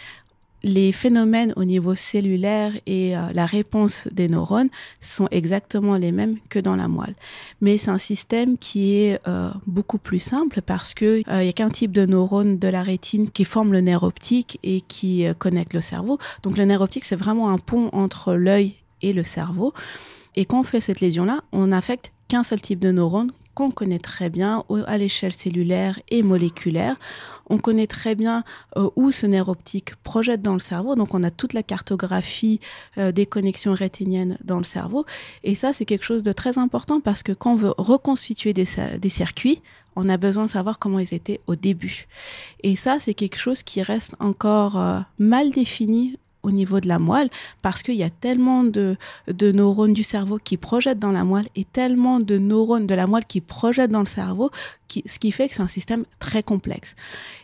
les 0.64 0.92
phénomènes 0.92 1.54
au 1.56 1.66
niveau 1.66 1.96
cellulaire 1.96 2.74
et 2.86 3.16
euh, 3.16 3.32
la 3.34 3.46
réponse 3.46 4.08
des 4.12 4.28
neurones 4.28 4.70
sont 5.00 5.28
exactement 5.30 5.96
les 5.96 6.12
mêmes 6.12 6.38
que 6.50 6.60
dans 6.60 6.76
la 6.76 6.88
moelle. 6.88 7.16
Mais 7.62 7.78
c'est 7.78 7.92
un 7.92 8.00
système 8.00 8.58
qui 8.58 8.96
est 8.96 9.20
euh, 9.28 9.52
beaucoup 9.68 10.00
plus 10.00 10.20
simple 10.20 10.62
parce 10.62 10.94
que 10.94 11.20
il 11.20 11.30
euh, 11.32 11.44
y 11.44 11.50
a 11.50 11.54
qu'un 11.54 11.70
type 11.70 11.92
de 11.92 12.06
neurone 12.06 12.58
de 12.58 12.68
la 12.68 12.82
rétine 12.82 13.30
qui 13.30 13.46
forme 13.46 13.72
le 13.72 13.82
nerf 13.82 14.04
optique 14.04 14.60
et 14.64 14.82
qui 14.82 15.26
connecte 15.38 15.74
le 15.74 15.82
cerveau. 15.82 16.18
Donc 16.44 16.58
le 16.58 16.66
nerf 16.66 16.82
optique 16.82 17.06
c'est 17.06 17.16
vraiment 17.16 17.50
un 17.52 17.60
pont 17.60 17.90
entre 17.94 18.34
l'œil 18.34 18.76
et 19.02 19.14
le 19.14 19.24
cerveau. 19.24 19.74
Et 20.36 20.46
quand 20.46 20.60
on 20.60 20.64
fait 20.64 20.82
cette 20.82 21.02
lésion-là, 21.02 21.42
on 21.52 21.68
n'affecte 21.68 22.12
qu'un 22.28 22.44
seul 22.44 22.62
type 22.62 22.80
de 22.80 22.92
neurone 22.92 23.32
qu'on 23.58 23.72
connaît 23.72 23.98
très 23.98 24.30
bien 24.30 24.64
à 24.86 25.00
l'échelle 25.00 25.34
cellulaire 25.34 26.00
et 26.10 26.22
moléculaire. 26.22 26.96
On 27.50 27.58
connaît 27.58 27.88
très 27.88 28.14
bien 28.14 28.44
euh, 28.76 28.88
où 28.96 29.12
ce 29.12 29.26
nerf 29.26 29.50
optique 29.50 29.96
projette 30.04 30.44
dans 30.44 30.54
le 30.54 30.60
cerveau. 30.60 30.94
Donc, 30.94 31.16
on 31.16 31.24
a 31.24 31.32
toute 31.32 31.54
la 31.54 31.64
cartographie 31.64 32.60
euh, 33.00 33.12
des 33.12 33.26
connexions 33.26 33.74
rétiniennes 33.74 34.38
dans 34.44 34.60
le 34.60 34.64
cerveau. 34.64 35.08
Et 35.44 35.56
ça, 35.56 35.74
c'est 35.74 35.86
quelque 35.86 36.06
chose 36.06 36.22
de 36.22 36.34
très 36.34 36.60
important 36.60 37.00
parce 37.00 37.24
que 37.24 37.32
quand 37.32 37.54
on 37.54 37.56
veut 37.56 37.74
reconstituer 37.80 38.54
des, 38.54 39.10
circuits, 39.10 39.64
on 39.96 40.08
a 40.08 40.18
besoin 40.18 40.46
de 40.46 40.52
savoir 40.52 40.78
comment 40.78 41.00
ils 41.00 41.16
étaient 41.16 41.42
au 41.48 41.56
début. 41.56 42.06
Et 42.62 42.76
ça, 42.76 42.98
c'est 43.00 43.16
quelque 43.16 43.40
chose 43.40 43.64
qui 43.64 43.82
reste 43.82 44.14
encore 44.20 44.78
euh, 44.78 45.00
mal 45.18 45.50
défini 45.50 46.20
au 46.48 46.52
niveau 46.52 46.80
de 46.80 46.88
la 46.88 46.98
moelle 46.98 47.30
parce 47.62 47.84
qu'il 47.84 47.96
y 47.96 48.04
a 48.04 48.10
tellement 48.10 48.64
de, 48.64 48.96
de 49.28 49.52
neurones 49.52 49.94
du 49.94 50.04
cerveau 50.04 50.38
qui 50.44 50.58
projettent 50.58 51.00
dans 51.00 51.12
la 51.12 51.24
moelle 51.24 51.48
et 51.56 51.66
tellement 51.66 52.20
de 52.20 52.38
neurones 52.38 52.88
de 52.88 52.96
la 52.96 53.06
moelle 53.06 53.26
qui 53.26 53.42
projettent 53.42 53.92
dans 53.92 54.00
le 54.00 54.06
cerveau, 54.06 54.50
qui, 54.88 55.04
ce 55.06 55.20
qui 55.20 55.32
fait 55.32 55.48
que 55.48 55.54
c'est 55.56 55.62
un 55.62 55.68
système 55.68 56.06
très 56.20 56.44
complexe. 56.44 56.96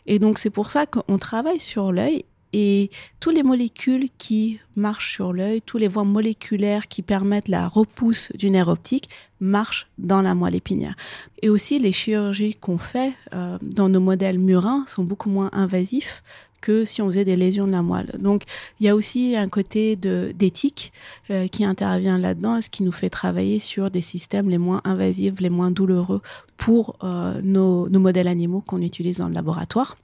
Et 0.07 0.19
donc 0.19 0.39
c'est 0.39 0.49
pour 0.49 0.71
ça 0.71 0.85
qu'on 0.85 1.17
travaille 1.17 1.59
sur 1.59 1.91
l'œil 1.91 2.25
et 2.53 2.91
toutes 3.19 3.35
les 3.35 3.43
molécules 3.43 4.09
qui 4.19 4.59
marchent 4.75 5.13
sur 5.13 5.33
l'œil, 5.33 5.61
tous 5.61 5.79
les 5.79 5.87
voies 5.87 6.03
moléculaires 6.03 6.87
qui 6.87 7.01
permettent 7.01 7.47
la 7.47 7.67
repousse 7.67 8.31
du 8.35 8.51
nerf 8.51 8.67
optique 8.67 9.09
marchent 9.39 9.87
dans 9.97 10.21
la 10.21 10.35
moelle 10.35 10.55
épinière. 10.55 10.95
Et 11.41 11.49
aussi, 11.49 11.79
les 11.79 11.91
chirurgies 11.91 12.53
qu'on 12.53 12.77
fait 12.77 13.13
euh, 13.33 13.57
dans 13.61 13.89
nos 13.89 13.99
modèles 13.99 14.37
murins 14.37 14.85
sont 14.87 15.03
beaucoup 15.03 15.29
moins 15.29 15.49
invasifs 15.51 16.23
que 16.63 16.85
si 16.85 17.01
on 17.01 17.07
faisait 17.07 17.25
des 17.25 17.35
lésions 17.35 17.67
de 17.67 17.73
la 17.73 17.81
moelle. 17.81 18.11
Donc, 18.17 18.43
il 18.79 18.85
y 18.85 18.89
a 18.89 18.95
aussi 18.95 19.35
un 19.35 19.49
côté 19.49 19.97
d'éthique 19.97 20.93
euh, 21.29 21.47
qui 21.47 21.65
intervient 21.65 22.17
là-dedans, 22.17 22.61
ce 22.61 22.69
qui 22.69 22.83
nous 22.83 22.93
fait 22.93 23.09
travailler 23.09 23.59
sur 23.59 23.91
des 23.91 24.01
systèmes 24.01 24.49
les 24.49 24.57
moins 24.57 24.81
invasifs, 24.85 25.41
les 25.41 25.49
moins 25.49 25.71
douloureux 25.71 26.21
pour 26.55 26.95
euh, 27.03 27.41
nos, 27.43 27.89
modèles 27.89 28.29
animaux 28.29 28.61
qu'on 28.65 28.81
utilise 28.81 29.17
dans 29.17 29.27
le 29.27 29.33
laboratoire. 29.33 29.97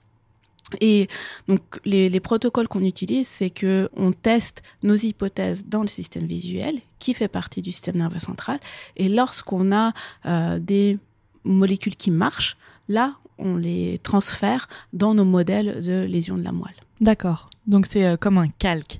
Et 0.80 1.08
donc 1.48 1.62
les, 1.84 2.20
protocoles 2.20 2.68
qu'on 2.68 2.84
utilise, 2.84 3.26
c'est 3.26 3.50
que 3.50 3.88
on 3.96 4.12
teste 4.12 4.62
nos 4.82 4.94
hypothèses 4.94 5.64
dans 5.66 5.82
le 5.82 5.88
système 5.88 6.26
visuel, 6.26 6.80
qui 6.98 7.14
fait 7.14 7.28
partie 7.28 7.62
du 7.62 7.72
système 7.72 7.96
nerveux 7.96 8.20
central. 8.20 8.60
Et 8.96 9.08
lorsqu'on 9.08 9.72
a 9.72 9.92
euh, 10.26 10.58
des 10.58 10.98
molécules 11.44 11.96
qui 11.96 12.10
marchent, 12.10 12.56
là, 12.90 13.14
on 13.38 13.56
les 13.56 13.98
transfère 13.98 14.68
dans 14.92 15.14
nos 15.14 15.24
modèles 15.24 15.80
de 15.82 16.04
lésions 16.04 16.36
de 16.36 16.42
la 16.42 16.52
moelle. 16.52 16.74
D'accord. 17.00 17.48
Donc 17.66 17.86
c'est 17.86 18.04
euh, 18.04 18.16
comme 18.18 18.36
un 18.36 18.48
calque. 18.48 18.98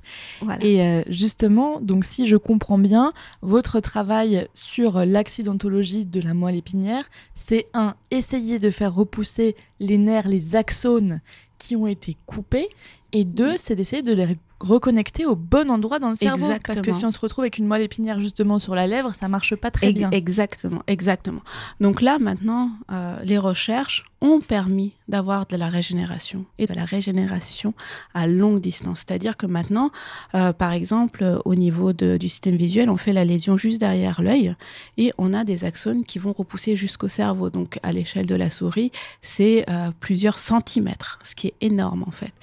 Et 0.61 0.81
euh, 0.81 1.03
justement, 1.07 1.79
donc 1.81 2.05
si 2.05 2.25
je 2.25 2.37
comprends 2.37 2.79
bien, 2.79 3.13
votre 3.41 3.79
travail 3.79 4.47
sur 4.55 5.05
l'accidentologie 5.05 6.05
de 6.05 6.21
la 6.21 6.33
moelle 6.33 6.55
épinière, 6.55 7.03
c'est 7.35 7.67
un 7.73 7.95
essayer 8.09 8.57
de 8.57 8.71
faire 8.71 8.95
repousser 8.95 9.55
les 9.79 9.99
nerfs, 9.99 10.27
les 10.27 10.55
axones 10.55 11.21
qui 11.59 11.75
ont 11.75 11.85
été 11.85 12.17
coupés. 12.25 12.69
Et 13.13 13.25
deux, 13.25 13.57
c'est 13.57 13.75
d'essayer 13.75 14.01
de 14.01 14.13
les 14.13 14.37
reconnecter 14.63 15.25
au 15.25 15.35
bon 15.35 15.69
endroit 15.69 15.99
dans 15.99 16.09
le 16.09 16.15
cerveau. 16.15 16.51
Parce 16.65 16.81
que 16.81 16.91
si 16.91 17.05
on 17.05 17.11
se 17.11 17.19
retrouve 17.19 17.43
avec 17.43 17.57
une 17.57 17.65
moelle 17.65 17.81
épinière 17.81 18.21
justement 18.21 18.59
sur 18.59 18.75
la 18.75 18.87
lèvre, 18.87 19.13
ça 19.13 19.27
marche 19.27 19.55
pas 19.55 19.71
très 19.71 19.93
bien. 19.93 20.09
Exactement, 20.11 20.83
exactement. 20.87 21.41
Donc 21.79 22.01
là, 22.01 22.19
maintenant, 22.19 22.71
euh, 22.91 23.17
les 23.23 23.37
recherches 23.37 24.05
ont 24.21 24.39
permis 24.39 24.93
d'avoir 25.07 25.47
de 25.47 25.55
la 25.55 25.67
régénération 25.67 26.45
et 26.59 26.67
de 26.67 26.73
la 26.73 26.85
régénération 26.85 27.73
à 28.13 28.27
longue 28.27 28.59
distance. 28.59 28.99
C'est-à-dire 28.99 29.35
que 29.35 29.47
maintenant, 29.47 29.91
euh, 30.35 30.53
par 30.53 30.71
exemple, 30.71 31.39
au 31.43 31.55
niveau 31.55 31.91
de, 31.91 32.17
du 32.17 32.29
système 32.29 32.55
visuel, 32.55 32.89
on 32.89 32.97
fait 32.97 33.13
la 33.13 33.25
lésion 33.25 33.57
juste 33.57 33.79
derrière 33.79 34.21
l'œil 34.21 34.55
et 34.97 35.11
on 35.17 35.33
a 35.33 35.43
des 35.43 35.65
axones 35.65 36.05
qui 36.05 36.19
vont 36.19 36.33
repousser 36.33 36.75
jusqu'au 36.75 37.07
cerveau. 37.07 37.49
Donc 37.49 37.79
à 37.81 37.91
l'échelle 37.91 38.27
de 38.27 38.35
la 38.35 38.51
souris, 38.51 38.91
c'est 39.21 39.65
euh, 39.69 39.91
plusieurs 39.99 40.37
centimètres, 40.37 41.17
ce 41.23 41.33
qui 41.33 41.47
est 41.47 41.55
énorme 41.61 42.03
en 42.05 42.11
fait. 42.11 42.33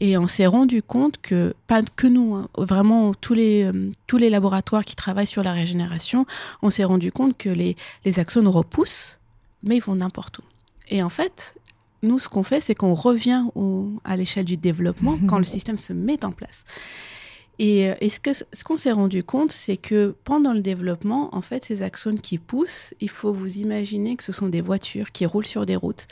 Et 0.00 0.18
on 0.18 0.26
s'est 0.26 0.46
rendu 0.46 0.82
compte 0.82 1.18
que, 1.22 1.54
pas 1.66 1.82
que 1.82 2.06
nous, 2.06 2.34
hein, 2.34 2.48
vraiment 2.58 3.14
tous 3.14 3.34
les, 3.34 3.64
euh, 3.64 3.90
tous 4.06 4.18
les 4.18 4.28
laboratoires 4.28 4.84
qui 4.84 4.94
travaillent 4.94 5.26
sur 5.26 5.42
la 5.42 5.52
régénération, 5.52 6.26
on 6.62 6.70
s'est 6.70 6.84
rendu 6.84 7.10
compte 7.12 7.36
que 7.36 7.48
les, 7.48 7.76
les 8.04 8.18
axones 8.18 8.48
repoussent, 8.48 9.18
mais 9.62 9.76
ils 9.76 9.82
vont 9.82 9.94
n'importe 9.94 10.38
où. 10.38 10.42
Et 10.88 11.02
en 11.02 11.08
fait, 11.08 11.54
nous, 12.02 12.18
ce 12.18 12.28
qu'on 12.28 12.42
fait, 12.42 12.60
c'est 12.60 12.74
qu'on 12.74 12.94
revient 12.94 13.44
à 14.04 14.16
l'échelle 14.16 14.44
du 14.44 14.58
développement 14.58 15.18
quand 15.26 15.38
le 15.38 15.44
système 15.56 15.78
se 15.78 15.94
met 15.94 16.24
en 16.24 16.32
place. 16.32 16.64
Et, 17.58 17.88
euh, 17.88 17.94
et 18.02 18.10
ce 18.10 18.20
qu'on 18.20 18.32
ce 18.34 18.64
qu'on 18.64 18.76
s'est 18.76 18.92
rendu 18.92 19.24
compte, 19.24 19.50
c'est 19.50 19.78
que 19.78 20.14
pendant 20.24 20.52
le 20.52 20.60
développement, 20.60 21.34
en 21.34 21.40
fait, 21.40 21.64
ces 21.64 21.82
axones 21.82 22.20
qui 22.20 22.36
poussent, 22.36 22.92
il 23.00 23.08
faut 23.08 23.32
vous 23.32 23.56
imaginer 23.56 24.16
que 24.16 24.24
ce 24.24 24.32
sont 24.32 24.48
des 24.48 24.60
voitures 24.60 25.10
qui 25.10 25.24
roulent 25.24 25.46
sur 25.46 25.64
des 25.64 25.76
routes 25.76 26.06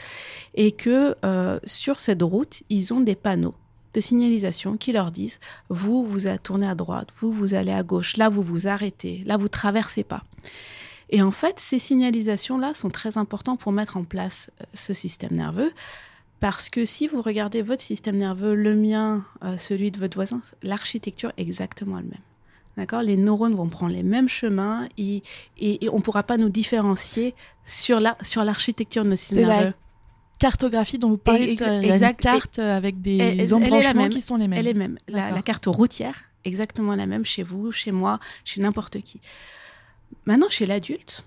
et 0.55 0.73
que 0.73 1.15
euh, 1.23 1.59
sur 1.65 2.01
cette 2.01 2.23
route, 2.23 2.63
ils 2.71 2.95
ont 2.95 3.01
des 3.01 3.15
panneaux 3.15 3.55
de 3.95 4.01
signalisation 4.01 4.77
qui 4.77 4.93
leur 4.93 5.11
disent 5.11 5.41
vous 5.69 6.05
vous 6.05 6.25
tourné 6.43 6.67
à 6.67 6.75
droite, 6.75 7.09
vous 7.21 7.33
vous 7.33 7.55
allez 7.55 7.73
à 7.73 7.83
gauche, 7.83 8.17
là 8.17 8.29
vous 8.29 8.43
vous 8.43 8.67
arrêtez, 8.67 9.23
là 9.25 9.37
vous 9.37 9.49
traversez 9.49 10.05
pas. 10.05 10.25
Et 11.11 11.23
en 11.23 11.31
fait, 11.31 11.61
ces 11.61 11.79
signalisations 11.79 12.59
là 12.59 12.75
sont 12.75 12.91
très 12.91 13.19
importantes 13.19 13.61
pour 13.61 13.73
mettre 13.73 13.97
en 13.97 14.05
place 14.05 14.51
euh, 14.61 14.65
ce 14.75 14.93
système 14.93 15.35
nerveux 15.35 15.73
parce 16.41 16.69
que 16.69 16.85
si 16.85 17.09
vous 17.09 17.23
regardez 17.23 17.63
votre 17.63 17.81
système 17.81 18.17
nerveux, 18.17 18.55
le 18.55 18.75
mien, 18.75 19.25
euh, 19.43 19.57
celui 19.57 19.91
de 19.91 19.99
votre 19.99 20.15
voisin, 20.15 20.43
l'architecture 20.63 21.33
est 21.39 21.43
exactement 21.43 21.97
le 21.97 22.05
même. 22.05 22.21
D'accord? 22.77 23.03
Les 23.03 23.17
neurones 23.17 23.55
vont 23.55 23.69
prendre 23.69 23.93
les 23.93 24.03
mêmes 24.03 24.29
chemins 24.29 24.87
et, 24.99 25.23
et, 25.59 25.89
on 25.89 25.99
ne 25.99 26.03
pourra 26.03 26.23
pas 26.23 26.37
nous 26.37 26.49
différencier 26.49 27.35
sur 27.65 27.99
l'architecture 28.01 29.05
la, 29.05 29.05
sur 29.05 29.05
de 29.05 29.11
nos 29.11 29.17
systèmes 29.17 29.49
nerveux 29.49 29.75
cartographie 30.45 30.99
dont 30.99 31.09
vous 31.09 31.17
parlez, 31.17 31.45
exact, 31.45 31.87
une 31.87 32.15
carte 32.17 32.59
avec 32.59 33.01
des 33.01 33.53
embranchements 33.55 34.11
qui 34.11 34.21
sont 34.21 34.37
les 34.37 34.47
mêmes. 34.47 34.59
Elle 34.59 34.69
est 34.69 34.75
même. 34.75 34.99
La, 35.09 35.41
carte 35.41 35.67
routière, 35.67 36.25
exactement 36.45 36.95
la 36.95 37.07
même 37.07 37.25
chez 37.25 37.43
vous, 37.43 37.73
chez 37.73 37.93
moi, 37.93 38.21
chez 38.45 38.61
n'importe 38.61 39.01
qui. 39.01 39.21
Maintenant, 40.27 40.51
chez 40.51 40.67
l'adulte, 40.67 41.25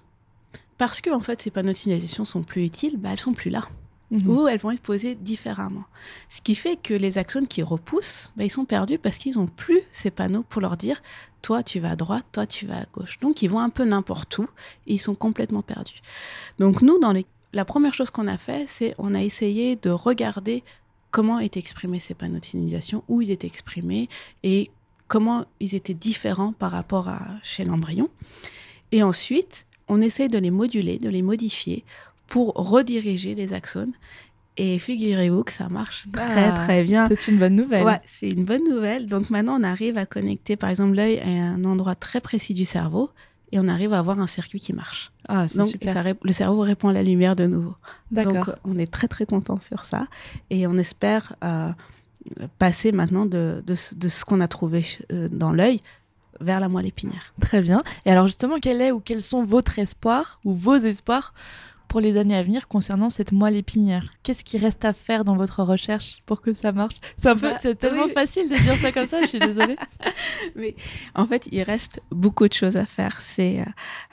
parce 0.77 1.01
que 1.01 1.09
en 1.09 1.19
fait 1.19 1.41
ces 1.41 1.49
panneaux 1.49 1.69
de 1.69 1.73
signalisation 1.73 2.25
sont 2.25 2.43
plus 2.43 2.63
utiles, 2.63 2.97
bah, 2.97 3.09
elles 3.11 3.19
sont 3.19 3.33
plus 3.33 3.49
là. 3.49 3.63
Mhm. 4.11 4.29
Ou 4.29 4.47
elles 4.47 4.59
vont 4.59 4.71
être 4.71 4.81
posées 4.81 5.15
différemment. 5.15 5.83
Ce 6.29 6.39
qui 6.39 6.55
fait 6.55 6.77
que 6.77 6.93
les 6.93 7.17
axones 7.17 7.47
qui 7.47 7.61
repoussent, 7.61 8.31
bah, 8.37 8.45
ils 8.45 8.49
sont 8.49 8.63
perdus 8.65 8.99
parce 8.99 9.17
qu'ils 9.17 9.37
n'ont 9.37 9.47
plus 9.47 9.81
ces 9.91 10.11
panneaux 10.11 10.43
pour 10.43 10.61
leur 10.61 10.77
dire 10.77 11.01
toi 11.41 11.61
tu 11.61 11.79
vas 11.79 11.91
à 11.91 11.95
droite, 11.95 12.25
toi 12.31 12.45
tu 12.45 12.67
vas 12.67 12.77
à 12.77 12.85
gauche. 12.93 13.19
Donc 13.19 13.41
ils 13.41 13.49
vont 13.49 13.59
un 13.59 13.69
peu 13.69 13.83
n'importe 13.83 14.37
où 14.37 14.43
et 14.85 14.93
ils 14.93 14.99
sont 14.99 15.15
complètement 15.15 15.63
perdus. 15.63 16.01
Donc 16.59 16.81
nous, 16.81 16.99
dans 16.99 17.11
les 17.11 17.25
la 17.53 17.65
première 17.65 17.93
chose 17.93 18.09
qu'on 18.09 18.27
a 18.27 18.37
fait, 18.37 18.65
c'est 18.67 18.93
on 18.97 19.13
a 19.13 19.21
essayé 19.21 19.75
de 19.75 19.89
regarder 19.89 20.63
comment 21.11 21.39
étaient 21.39 21.59
exprimés 21.59 21.99
ces 21.99 22.13
panneaux 22.13 22.39
de 22.39 22.45
signalisation, 22.45 23.03
où 23.07 23.21
ils 23.21 23.31
étaient 23.31 23.47
exprimés 23.47 24.09
et 24.43 24.69
comment 25.07 25.45
ils 25.59 25.75
étaient 25.75 25.93
différents 25.93 26.53
par 26.53 26.71
rapport 26.71 27.07
à 27.07 27.21
chez 27.43 27.63
l'embryon. 27.63 28.09
Et 28.91 29.03
ensuite, 29.03 29.65
on 29.87 30.01
essaye 30.01 30.27
de 30.27 30.37
les 30.37 30.51
moduler, 30.51 30.99
de 30.99 31.09
les 31.09 31.21
modifier 31.21 31.83
pour 32.27 32.53
rediriger 32.53 33.35
les 33.35 33.53
axones. 33.53 33.93
Et 34.57 34.79
figurez-vous 34.79 35.43
que 35.43 35.51
ça 35.51 35.69
marche 35.69 36.05
très 36.11 36.45
ah, 36.45 36.51
très 36.51 36.83
bien. 36.83 37.07
C'est 37.07 37.31
une 37.31 37.37
bonne 37.37 37.55
nouvelle. 37.55 37.85
Ouais, 37.85 38.01
c'est 38.05 38.29
une 38.29 38.43
bonne 38.43 38.67
nouvelle. 38.67 39.05
Donc 39.05 39.29
maintenant, 39.29 39.59
on 39.59 39.63
arrive 39.63 39.97
à 39.97 40.05
connecter 40.05 40.55
par 40.55 40.69
exemple 40.69 40.95
l'œil 40.95 41.19
à 41.19 41.27
un 41.27 41.63
endroit 41.63 41.95
très 41.95 42.21
précis 42.21 42.53
du 42.53 42.65
cerveau 42.65 43.11
et 43.51 43.59
on 43.59 43.67
arrive 43.67 43.93
à 43.93 43.99
avoir 43.99 44.19
un 44.19 44.27
circuit 44.27 44.59
qui 44.59 44.73
marche. 44.73 45.11
Ah, 45.27 45.47
c'est 45.47 45.63
super. 45.63 46.15
le 46.21 46.33
cerveau 46.33 46.61
répond 46.61 46.89
à 46.89 46.93
la 46.93 47.03
lumière 47.03 47.35
de 47.35 47.45
nouveau. 47.45 47.75
Donc, 48.11 48.45
on 48.65 48.77
est 48.77 48.91
très, 48.91 49.07
très 49.07 49.25
content 49.25 49.59
sur 49.59 49.85
ça. 49.85 50.07
Et 50.49 50.67
on 50.67 50.77
espère 50.77 51.35
euh, 51.43 51.71
passer 52.59 52.91
maintenant 52.91 53.25
de, 53.25 53.63
de, 53.65 53.75
ce 53.75 54.25
qu'on 54.25 54.41
a 54.41 54.47
trouvé 54.47 54.85
euh, 55.11 55.29
dans 55.31 55.51
l'œil 55.51 55.81
vers 56.39 56.59
la 56.59 56.69
moelle 56.69 56.85
épinière. 56.85 57.33
Très 57.41 57.61
bien. 57.61 57.81
Et 58.05 58.11
alors, 58.11 58.27
justement, 58.27 58.59
quel 58.61 58.81
est 58.81 58.91
ou 58.91 58.99
quels 58.99 59.21
sont 59.21 59.43
votre 59.43 59.79
espoir 59.79 60.39
ou 60.45 60.53
vos 60.53 60.75
espoirs 60.75 61.33
pour 61.87 61.99
les 61.99 62.17
années 62.17 62.35
à 62.35 62.43
venir 62.43 62.67
concernant 62.67 63.09
cette 63.09 63.31
moelle 63.31 63.55
épinière 63.55 64.13
Qu'est-ce 64.23 64.43
qui 64.43 64.57
reste 64.57 64.85
à 64.85 64.93
faire 64.93 65.23
dans 65.23 65.35
votre 65.35 65.63
recherche 65.63 66.19
pour 66.25 66.41
que 66.41 66.53
ça 66.53 66.71
marche? 66.71 66.95
C'est 67.17 67.35
bah, 67.35 67.57
c'est 67.59 67.75
tellement 67.75 68.07
facile 68.07 68.49
de 68.49 68.55
dire 68.55 68.75
ça 68.75 68.91
comme 68.91 69.07
ça. 69.07 69.21
Je 69.21 69.27
suis 69.27 69.39
désolée. 69.39 69.77
Mais 70.55 70.75
en 71.15 71.25
fait, 71.25 71.47
il 71.51 71.61
reste 71.63 72.01
beaucoup 72.11 72.47
de 72.47 72.53
choses 72.53 72.77
à 72.77 72.85
faire. 72.85 73.19
C'est 73.19 73.63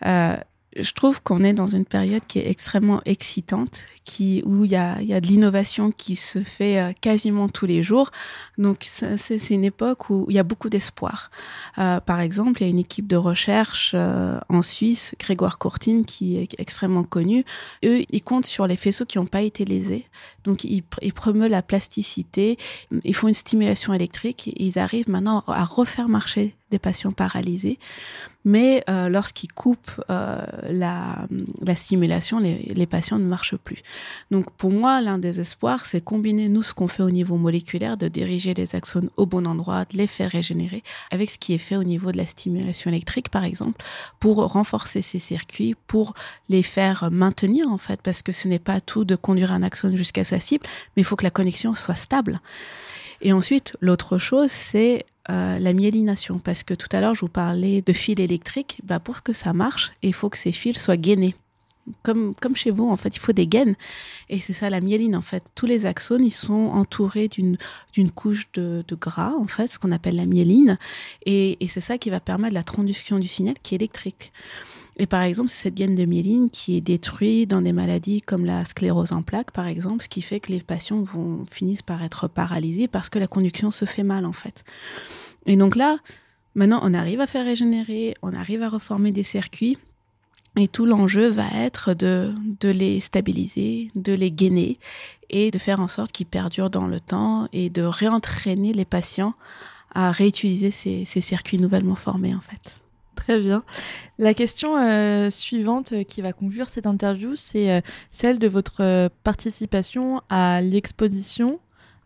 euh, 0.05 0.37
je 0.77 0.93
trouve 0.93 1.23
qu'on 1.23 1.45
est 1.45 1.53
dans 1.53 1.67
une 1.67 1.85
période 1.85 2.25
qui 2.27 2.39
est 2.39 2.51
extrêmement 2.51 3.01
excitante, 3.05 3.87
qui 4.05 4.43
où 4.45 4.65
il 4.65 4.73
y 4.73 4.77
a, 4.77 4.97
de 4.99 5.27
l'innovation 5.27 5.91
qui 5.91 6.17
se 6.17 6.43
fait 6.43 6.79
euh, 6.79 6.93
quasiment 7.01 7.49
tous 7.49 7.67
les 7.67 7.83
jours. 7.83 8.11
Donc 8.59 8.85
c'est 8.85 9.51
une 9.51 9.65
époque 9.65 10.11
où 10.11 10.27
il 10.29 10.35
y 10.35 10.39
a 10.39 10.43
beaucoup 10.43 10.69
d'espoir. 10.69 11.31
Euh, 11.79 12.01
par 12.01 12.21
exemple, 12.21 12.61
il 12.61 12.65
y 12.65 12.67
a 12.67 12.71
une 12.71 12.79
équipe 12.79 13.07
de 13.07 13.17
recherche 13.17 13.93
euh, 13.95 14.39
en 14.49 14.63
Suisse, 14.63 15.15
Grégoire 15.19 15.59
Courtine, 15.59 16.05
qui 16.05 16.37
est 16.37 16.55
extrêmement 16.59 17.05
connu. 17.05 17.45
Eux, 17.85 18.05
ils 18.11 18.23
comptent 18.23 18.47
sur 18.47 18.67
les 18.67 18.77
faisceaux 18.77 19.07
qui 19.07 19.19
n'ont 19.19 19.27
pas 19.27 19.43
été 19.43 19.65
lésés. 19.65 20.07
Donc 20.45 20.65
ils, 20.65 20.83
ils 21.01 21.13
promeuvent 21.13 21.51
la 21.51 21.63
plasticité, 21.63 22.59
ils 23.05 23.15
font 23.15 23.29
une 23.29 23.35
stimulation 23.35 23.95
électrique 23.95 24.49
et 24.49 24.65
ils 24.65 24.79
arrivent 24.79 25.09
maintenant 25.09 25.43
à 25.47 25.65
refaire 25.65 26.09
marcher 26.09 26.55
des 26.75 26.81
patients 26.81 27.13
paralysés. 27.13 27.79
Mais 28.45 28.85
euh, 28.91 29.09
lorsqu'ils 29.09 29.53
coupent 29.53 30.03
euh, 30.11 30.45
la, 30.69 31.27
la, 31.63 31.75
stimulation, 31.75 32.39
les, 32.41 32.57
les, 32.75 32.87
patients 32.87 33.19
ne 33.19 33.25
marchent 33.25 33.57
plus. 33.57 33.81
Donc 34.31 34.51
pour 34.51 34.71
moi, 34.71 35.01
l'un 35.01 35.17
des 35.17 35.41
espoirs, 35.41 35.87
c'est 35.87 36.03
combiner 36.03 36.51
nous 36.51 36.63
ce 36.63 36.75
qu'on 36.75 36.89
fait 36.89 37.03
au 37.03 37.11
niveau 37.11 37.37
moléculaire, 37.37 37.97
de 37.97 38.09
diriger 38.09 38.53
les 38.53 38.75
axones 38.75 39.09
au 39.17 39.25
bon 39.25 39.47
endroit, 39.47 39.87
de 39.87 39.97
les 39.97 40.07
faire 40.07 40.31
régénérer, 40.31 40.83
avec 41.11 41.31
ce 41.31 41.39
qui 41.39 41.55
est 41.55 41.59
fait 41.59 41.77
au 41.77 41.85
niveau 41.85 42.13
de 42.13 42.19
la 42.19 42.27
stimulation 42.27 42.91
électrique, 42.91 43.31
par 43.31 43.45
exemple, 43.45 43.83
pour 44.21 44.37
renforcer 44.37 45.01
ces 45.01 45.21
circuits, 45.21 45.75
pour 45.87 46.13
les 46.51 46.63
faire 46.63 47.09
maintenir 47.11 47.71
en 47.71 47.79
fait, 47.79 48.03
parce 48.03 48.21
que 48.21 48.33
ce 48.33 48.49
n'est 48.49 48.59
pas 48.59 48.83
tout 48.83 49.07
de 49.07 49.17
conduire 49.17 49.53
un 49.53 49.63
axone 49.63 49.97
jusqu'à 49.97 50.25
sa 50.25 50.39
cible, 50.39 50.67
mais 50.97 51.03
il 51.03 51.05
faut 51.05 51.17
que 51.17 51.25
la 51.25 51.31
connexion 51.31 51.75
soit 51.75 51.95
stable. 51.95 52.41
Et 53.23 53.33
ensuite, 53.33 53.75
l'autre 53.81 54.19
chose, 54.19 54.51
c'est 54.51 55.07
euh, 55.31 55.59
la 55.59 55.73
myélination. 55.73 56.39
Parce 56.39 56.63
que 56.63 56.75
tout 56.75 56.89
à 56.93 57.01
l'heure, 57.01 57.15
je 57.15 57.21
vous 57.21 57.29
parlais 57.29 57.83
de 57.83 57.93
fils 57.93 58.19
électriques. 58.19 58.81
Bah, 58.85 59.01
pour 59.01 59.23
que 59.23 59.33
ça 59.33 59.53
marche, 59.53 59.93
il 60.03 60.15
faut 60.15 60.31
que 60.31 60.39
ces 60.39 60.53
fils 60.53 60.81
soient 60.81 60.97
gainés. 60.97 61.35
Comme, 62.03 62.35
comme 62.41 62.57
chez 62.57 62.71
vous, 62.71 62.89
en 62.89 62.97
fait, 62.97 63.15
il 63.15 63.19
faut 63.19 63.33
des 63.33 63.47
gaines. 63.47 63.75
Et 64.31 64.41
c'est 64.41 64.55
ça 64.55 64.71
la 64.71 64.81
myéline, 64.81 65.17
en 65.17 65.23
fait. 65.23 65.45
Tous 65.55 65.67
les 65.67 65.85
axones, 65.85 66.25
ils 66.25 66.31
sont 66.31 66.71
entourés 66.73 67.29
d'une, 67.29 67.57
couche 68.15 68.51
de, 68.53 68.85
de, 68.89 68.95
gras, 68.95 69.35
en 69.39 69.47
fait, 69.47 69.67
ce 69.67 69.79
qu'on 69.79 69.93
appelle 69.93 70.17
la 70.17 70.27
myéline. 70.27 70.79
Et, 71.27 71.63
et 71.63 71.69
c'est 71.69 71.83
ça 71.83 71.99
qui 71.99 72.09
va 72.09 72.21
permettre 72.21 72.55
la 72.55 72.65
traduction 72.65 73.19
du 73.19 73.29
signal 73.29 73.55
qui 73.63 73.75
est 73.75 73.79
électrique. 73.79 74.33
Et 74.97 75.07
par 75.07 75.23
exemple, 75.23 75.49
c'est 75.49 75.65
cette 75.65 75.75
gaine 75.75 75.95
de 75.95 76.05
myéline 76.05 76.51
qui 76.51 76.77
est 76.77 76.81
détruite 76.81 77.51
dans 77.51 77.63
des 77.63 77.73
maladies 77.73 78.21
comme 78.21 78.45
la 78.45 78.65
sclérose 78.65 79.13
en 79.13 79.23
plaques, 79.23 79.51
par 79.51 79.67
exemple, 79.67 80.05
ce 80.05 80.09
qui 80.09 80.23
fait 80.23 80.39
que 80.41 80.53
les 80.53 80.61
patients 80.61 81.03
vont 81.03 81.45
finissent 81.51 81.83
par 81.83 82.03
être 82.03 82.29
paralysés 82.29 82.87
parce 82.87 83.09
que 83.09 83.19
la 83.19 83.27
conduction 83.27 83.71
se 83.71 83.85
fait 83.85 84.05
mal, 84.05 84.25
en 84.25 84.33
fait. 84.33 84.65
Et 85.47 85.57
donc 85.57 85.75
là, 85.75 85.99
maintenant, 86.55 86.81
on 86.83 86.95
arrive 86.95 87.21
à 87.21 87.27
faire 87.27 87.45
régénérer, 87.45 88.15
on 88.23 88.33
arrive 88.33 88.63
à 88.63 88.69
reformer 88.69 89.11
des 89.11 89.25
circuits. 89.25 89.79
Et 90.57 90.69
tout 90.69 90.87
l'enjeu 90.87 91.27
va 91.27 91.49
être 91.53 91.95
de, 91.95 92.33
de 92.61 92.69
les 92.69 93.01
stabiliser, 93.01 93.91
de 93.97 94.13
les 94.13 94.31
gainer 94.31 94.79
et 95.29 95.51
de 95.51 95.59
faire 95.59 95.81
en 95.81 95.89
sorte 95.89 96.13
qu'ils 96.13 96.27
perdurent 96.27 96.71
dans 96.71 96.87
le 96.87 97.01
temps 97.01 97.49
et 97.53 97.71
de 97.71 97.83
réentraîner 97.83 98.73
les 98.73 98.85
patients 98.85 99.35
à 99.93 100.13
réutiliser 100.13 100.71
ces, 100.71 101.05
ces 101.05 101.21
circuits 101.21 101.59
nouvellement 101.59 101.97
formés, 101.97 102.35
en 102.37 102.41
fait. 102.41 102.84
Très 103.25 103.41
bien. 103.41 103.65
La 104.19 104.35
question 104.35 104.77
euh, 104.77 105.31
suivante 105.31 105.93
euh, 105.93 106.05
qui 106.05 106.21
va 106.21 106.35
conclure 106.35 106.69
cette 106.69 106.87
interview, 106.87 107.37
c'est 107.37 107.71
euh, 107.71 107.81
celle 108.11 108.39
de 108.39 108.49
votre 108.49 109.09
participation 109.23 110.21
à 110.29 110.61
l'exposition 110.61 111.59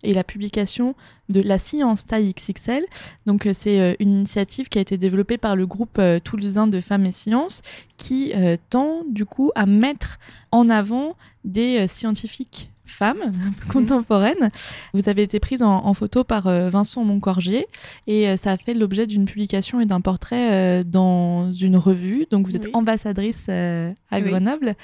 et 0.05 0.15
la 0.15 0.23
publication 0.23 0.95
de 1.29 1.41
la 1.41 1.59
science 1.59 2.07
taille 2.07 2.33
XXL. 2.33 2.85
Donc 3.27 3.49
c'est 3.53 3.97
une 3.99 4.19
initiative 4.19 4.69
qui 4.69 4.79
a 4.79 4.81
été 4.81 4.97
développée 4.97 5.39
par 5.39 5.57
le 5.57 5.67
groupe 5.67 6.01
toulousain 6.23 6.69
de 6.69 6.81
femmes 6.81 7.05
et 7.05 7.11
sciences 7.11 7.63
qui 7.97 8.33
tend 8.71 9.03
du 9.09 9.27
coup 9.27 9.51
à 9.57 9.67
mettre 9.67 10.21
en 10.53 10.71
avant 10.71 11.17
des 11.43 11.89
scientifiques 11.89 12.71
femmes 12.89 13.33
contemporaines. 13.73 14.51
Vous 14.95 15.09
avez 15.09 15.23
été 15.23 15.41
prise 15.41 15.63
en, 15.63 15.85
en 15.87 15.95
photo 15.95 16.25
par 16.25 16.47
euh, 16.47 16.69
Vincent 16.71 17.05
Moncorgier 17.05 17.67
et 18.07 18.29
euh, 18.29 18.37
ça 18.37 18.53
a 18.53 18.57
fait 18.57 18.75
l'objet 18.75 19.07
d'une 19.07 19.25
publication 19.25 19.81
et 19.81 19.87
d'un 19.87 20.01
portrait 20.01 20.53
euh, 20.53 20.83
dans 20.85 21.53
une 21.53 21.77
revue. 21.77 22.27
Donc 22.31 22.47
vous 22.47 22.57
êtes 22.57 22.65
Oui. 22.67 22.71
ambassadrice 22.75 23.49
à. 23.49 24.21
Grenoble. 24.21 24.75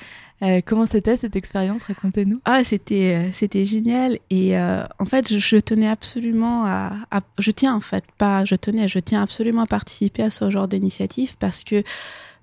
Comment 0.66 0.84
c'était 0.84 1.16
cette 1.16 1.36
expérience? 1.36 1.84
Racontez-nous. 1.84 2.38
Ah, 2.44 2.62
c'était 2.64 3.30
c'était 3.32 3.64
génial 3.64 4.18
et 4.28 4.58
en 4.58 5.04
fait 5.06 5.32
je, 5.32 5.38
je 5.38 5.56
tenais 5.56 5.88
absolument 5.88 6.66
à, 6.66 6.92
à- 7.10 7.20
je 7.38 7.50
tiens 7.50 7.74
en 7.74 7.80
fait 7.80 8.04
pas 8.18 8.44
je 8.44 8.54
tenais 8.54 8.86
je 8.86 8.98
tiens 8.98 9.22
absolument 9.22 9.62
à 9.62 9.66
participer 9.66 10.22
à 10.22 10.28
ce 10.30 10.50
genre 10.50 10.68
d'initiative 10.68 11.36
parce 11.38 11.64
que 11.64 11.82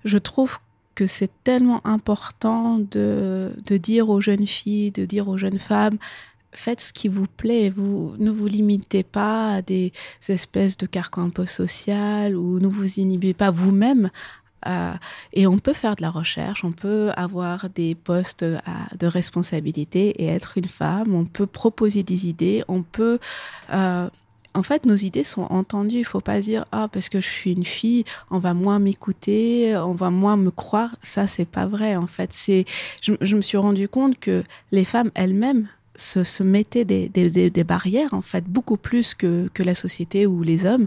je 0.04 0.18
trouve 0.18 0.58
que 0.94 1.06
c'est 1.06 1.30
tellement 1.44 1.84
important 1.86 2.78
de 2.78 3.52
de 3.66 3.76
dire 3.76 4.08
aux 4.08 4.20
jeunes 4.20 4.46
filles 4.46 4.92
de 4.92 5.04
dire 5.04 5.28
aux 5.28 5.38
jeunes 5.38 5.58
femmes 5.58 5.98
faites 6.52 6.80
ce 6.80 6.92
qui 6.92 7.08
vous 7.08 7.26
plaît 7.26 7.70
vous 7.70 8.14
ne 8.18 8.30
vous 8.30 8.46
limitez 8.46 9.02
pas 9.02 9.54
à 9.54 9.62
des 9.62 9.92
espèces 10.28 10.76
de 10.76 10.86
carcans 10.86 11.22
un 11.22 11.30
peu 11.30 11.46
social 11.46 12.36
ou 12.36 12.60
ne 12.60 12.68
vous 12.68 12.98
inhibez 13.00 13.34
pas 13.34 13.50
vous-même 13.50 14.10
euh, 14.66 14.92
et 15.32 15.46
on 15.46 15.58
peut 15.58 15.72
faire 15.72 15.96
de 15.96 16.02
la 16.02 16.10
recherche, 16.10 16.64
on 16.64 16.72
peut 16.72 17.10
avoir 17.16 17.68
des 17.68 17.94
postes 17.94 18.44
de 18.44 19.06
responsabilité 19.06 20.22
et 20.22 20.26
être 20.28 20.56
une 20.56 20.68
femme, 20.68 21.14
on 21.14 21.24
peut 21.24 21.46
proposer 21.46 22.02
des 22.02 22.28
idées, 22.28 22.62
on 22.68 22.82
peut... 22.82 23.18
euh, 23.72 24.08
en 24.54 24.62
fait, 24.62 24.84
nos 24.86 24.96
idées 24.96 25.24
sont 25.24 25.46
entendues. 25.50 25.98
Il 25.98 26.04
faut 26.04 26.20
pas 26.20 26.40
dire 26.40 26.64
ah 26.72 26.88
parce 26.92 27.08
que 27.08 27.20
je 27.20 27.28
suis 27.28 27.52
une 27.52 27.64
fille, 27.64 28.04
on 28.30 28.38
va 28.38 28.54
moins 28.54 28.78
m'écouter, 28.78 29.76
on 29.76 29.92
va 29.94 30.10
moins 30.10 30.36
me 30.36 30.50
croire. 30.50 30.96
Ça 31.02 31.26
c'est 31.26 31.44
pas 31.44 31.66
vrai. 31.66 31.96
En 31.96 32.06
fait, 32.06 32.32
c'est 32.32 32.64
je, 33.02 33.14
je 33.20 33.36
me 33.36 33.42
suis 33.42 33.58
rendu 33.58 33.88
compte 33.88 34.18
que 34.18 34.42
les 34.70 34.84
femmes 34.84 35.10
elles-mêmes 35.14 35.68
se, 36.02 36.42
mettaient 36.42 36.84
des, 36.84 37.64
barrières 37.64 38.12
en 38.12 38.22
fait 38.22 38.44
beaucoup 38.44 38.76
plus 38.76 39.14
que, 39.14 39.48
la 39.58 39.74
société 39.74 40.26
ou 40.26 40.42
les 40.42 40.66
hommes. 40.66 40.86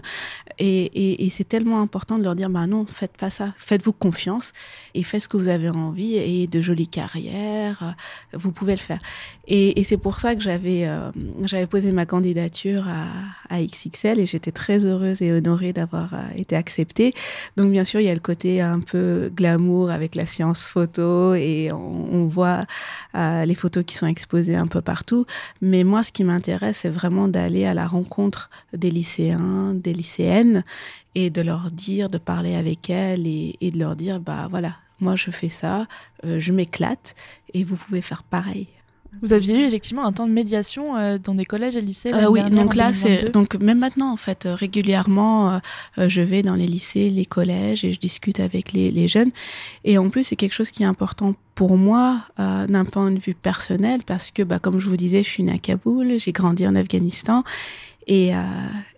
Et, 0.58 1.28
c'est 1.30 1.48
tellement 1.48 1.82
important 1.82 2.18
de 2.18 2.22
leur 2.22 2.34
dire 2.34 2.48
bah 2.48 2.66
non 2.66 2.86
faites 2.86 3.16
pas 3.16 3.30
ça. 3.30 3.52
Faites-vous 3.56 3.92
confiance 3.92 4.52
et 4.94 5.02
faites 5.02 5.22
ce 5.22 5.28
que 5.28 5.36
vous 5.36 5.48
avez 5.48 5.68
envie 5.68 6.16
et 6.16 6.46
de 6.46 6.60
jolies 6.60 6.88
carrières 6.88 7.82
euh, 7.82 7.90
vous 8.32 8.52
pouvez 8.52 8.72
le 8.72 8.80
faire. 8.80 9.00
Et, 9.48 9.82
c'est 9.84 9.96
pour 9.96 10.18
ça 10.18 10.34
que 10.34 10.40
j'avais 10.40 10.86
euh, 10.86 11.66
posé 11.70 11.92
ma 11.92 12.06
candidature 12.06 12.86
à, 12.88 13.60
XXL 13.60 14.18
et 14.18 14.26
j'étais 14.26 14.50
très 14.50 14.84
heureuse 14.84 15.22
et 15.22 15.32
honorée 15.32 15.72
d'avoir 15.72 16.12
euh, 16.14 16.18
été 16.34 16.56
acceptée. 16.56 17.14
Donc 17.56 17.70
bien 17.70 17.84
sûr 17.84 18.00
il 18.00 18.06
y 18.06 18.10
a 18.10 18.14
le 18.14 18.20
côté 18.20 18.60
un 18.60 18.80
peu 18.80 19.30
glamour 19.34 19.90
avec 19.90 20.16
la 20.16 20.26
science 20.26 20.62
photo 20.62 21.34
et 21.34 21.70
on, 21.72 22.26
voit 22.26 22.66
les 23.14 23.54
photos 23.54 23.84
qui 23.84 23.94
sont 23.94 24.06
exposées 24.06 24.56
un 24.56 24.66
peu 24.66 24.80
partout 24.80 25.05
mais 25.60 25.84
moi 25.84 26.02
ce 26.02 26.12
qui 26.12 26.24
m'intéresse 26.24 26.78
c'est 26.78 26.88
vraiment 26.88 27.28
d'aller 27.28 27.64
à 27.64 27.74
la 27.74 27.86
rencontre 27.86 28.50
des 28.72 28.90
lycéens 28.90 29.74
des 29.74 29.92
lycéennes 29.92 30.64
et 31.14 31.30
de 31.30 31.42
leur 31.42 31.70
dire 31.70 32.08
de 32.08 32.18
parler 32.18 32.54
avec 32.54 32.90
elles 32.90 33.26
et, 33.26 33.70
de 33.70 33.78
leur 33.78 33.96
dire 33.96 34.20
bah 34.20 34.48
voilà 34.50 34.76
moi 35.00 35.16
je 35.16 35.30
fais 35.30 35.48
ça 35.48 35.86
euh, 36.24 36.40
je 36.40 36.52
m'éclate 36.52 37.14
et 37.54 37.64
vous 37.64 37.76
pouvez 37.76 38.02
faire 38.02 38.22
pareil 38.22 38.68
Vous 39.22 39.32
aviez 39.32 39.54
eu 39.54 39.64
effectivement 39.64 40.04
un 40.04 40.12
temps 40.12 40.26
de 40.26 40.32
médiation 40.32 40.96
euh, 40.96 41.18
dans 41.18 41.34
des 41.34 41.44
collèges 41.44 41.76
et 41.76 41.80
lycées. 41.80 42.12
Euh, 42.12 42.28
oui, 42.28 42.42
donc 42.50 42.74
là, 42.74 42.92
c'est 42.92 43.18
2022. 43.18 43.28
donc 43.30 43.54
même 43.56 43.78
maintenant 43.78 44.12
en 44.12 44.16
fait 44.16 44.46
euh, 44.46 44.54
régulièrement, 44.54 45.60
euh, 45.98 46.08
je 46.08 46.22
vais 46.22 46.42
dans 46.42 46.54
les 46.54 46.66
lycées, 46.66 47.10
les 47.10 47.24
collèges 47.24 47.84
et 47.84 47.92
je 47.92 47.98
discute 47.98 48.40
avec 48.40 48.72
les, 48.72 48.90
les 48.90 49.08
jeunes. 49.08 49.30
Et 49.84 49.98
en 49.98 50.10
plus, 50.10 50.24
c'est 50.24 50.36
quelque 50.36 50.54
chose 50.54 50.70
qui 50.70 50.82
est 50.82 50.86
important 50.86 51.34
pour 51.54 51.78
moi 51.78 52.20
d'un 52.36 52.84
point 52.84 53.08
de 53.08 53.18
vue 53.18 53.32
personnel 53.34 54.02
parce 54.04 54.30
que, 54.30 54.42
bah, 54.42 54.58
comme 54.58 54.78
je 54.78 54.90
vous 54.90 54.98
disais, 54.98 55.22
je 55.22 55.28
suis 55.28 55.42
née 55.42 55.52
à 55.52 55.58
Kaboul, 55.58 56.18
j'ai 56.18 56.32
grandi 56.32 56.66
en 56.66 56.74
Afghanistan 56.74 57.44
et 58.06 58.34
euh, 58.34 58.42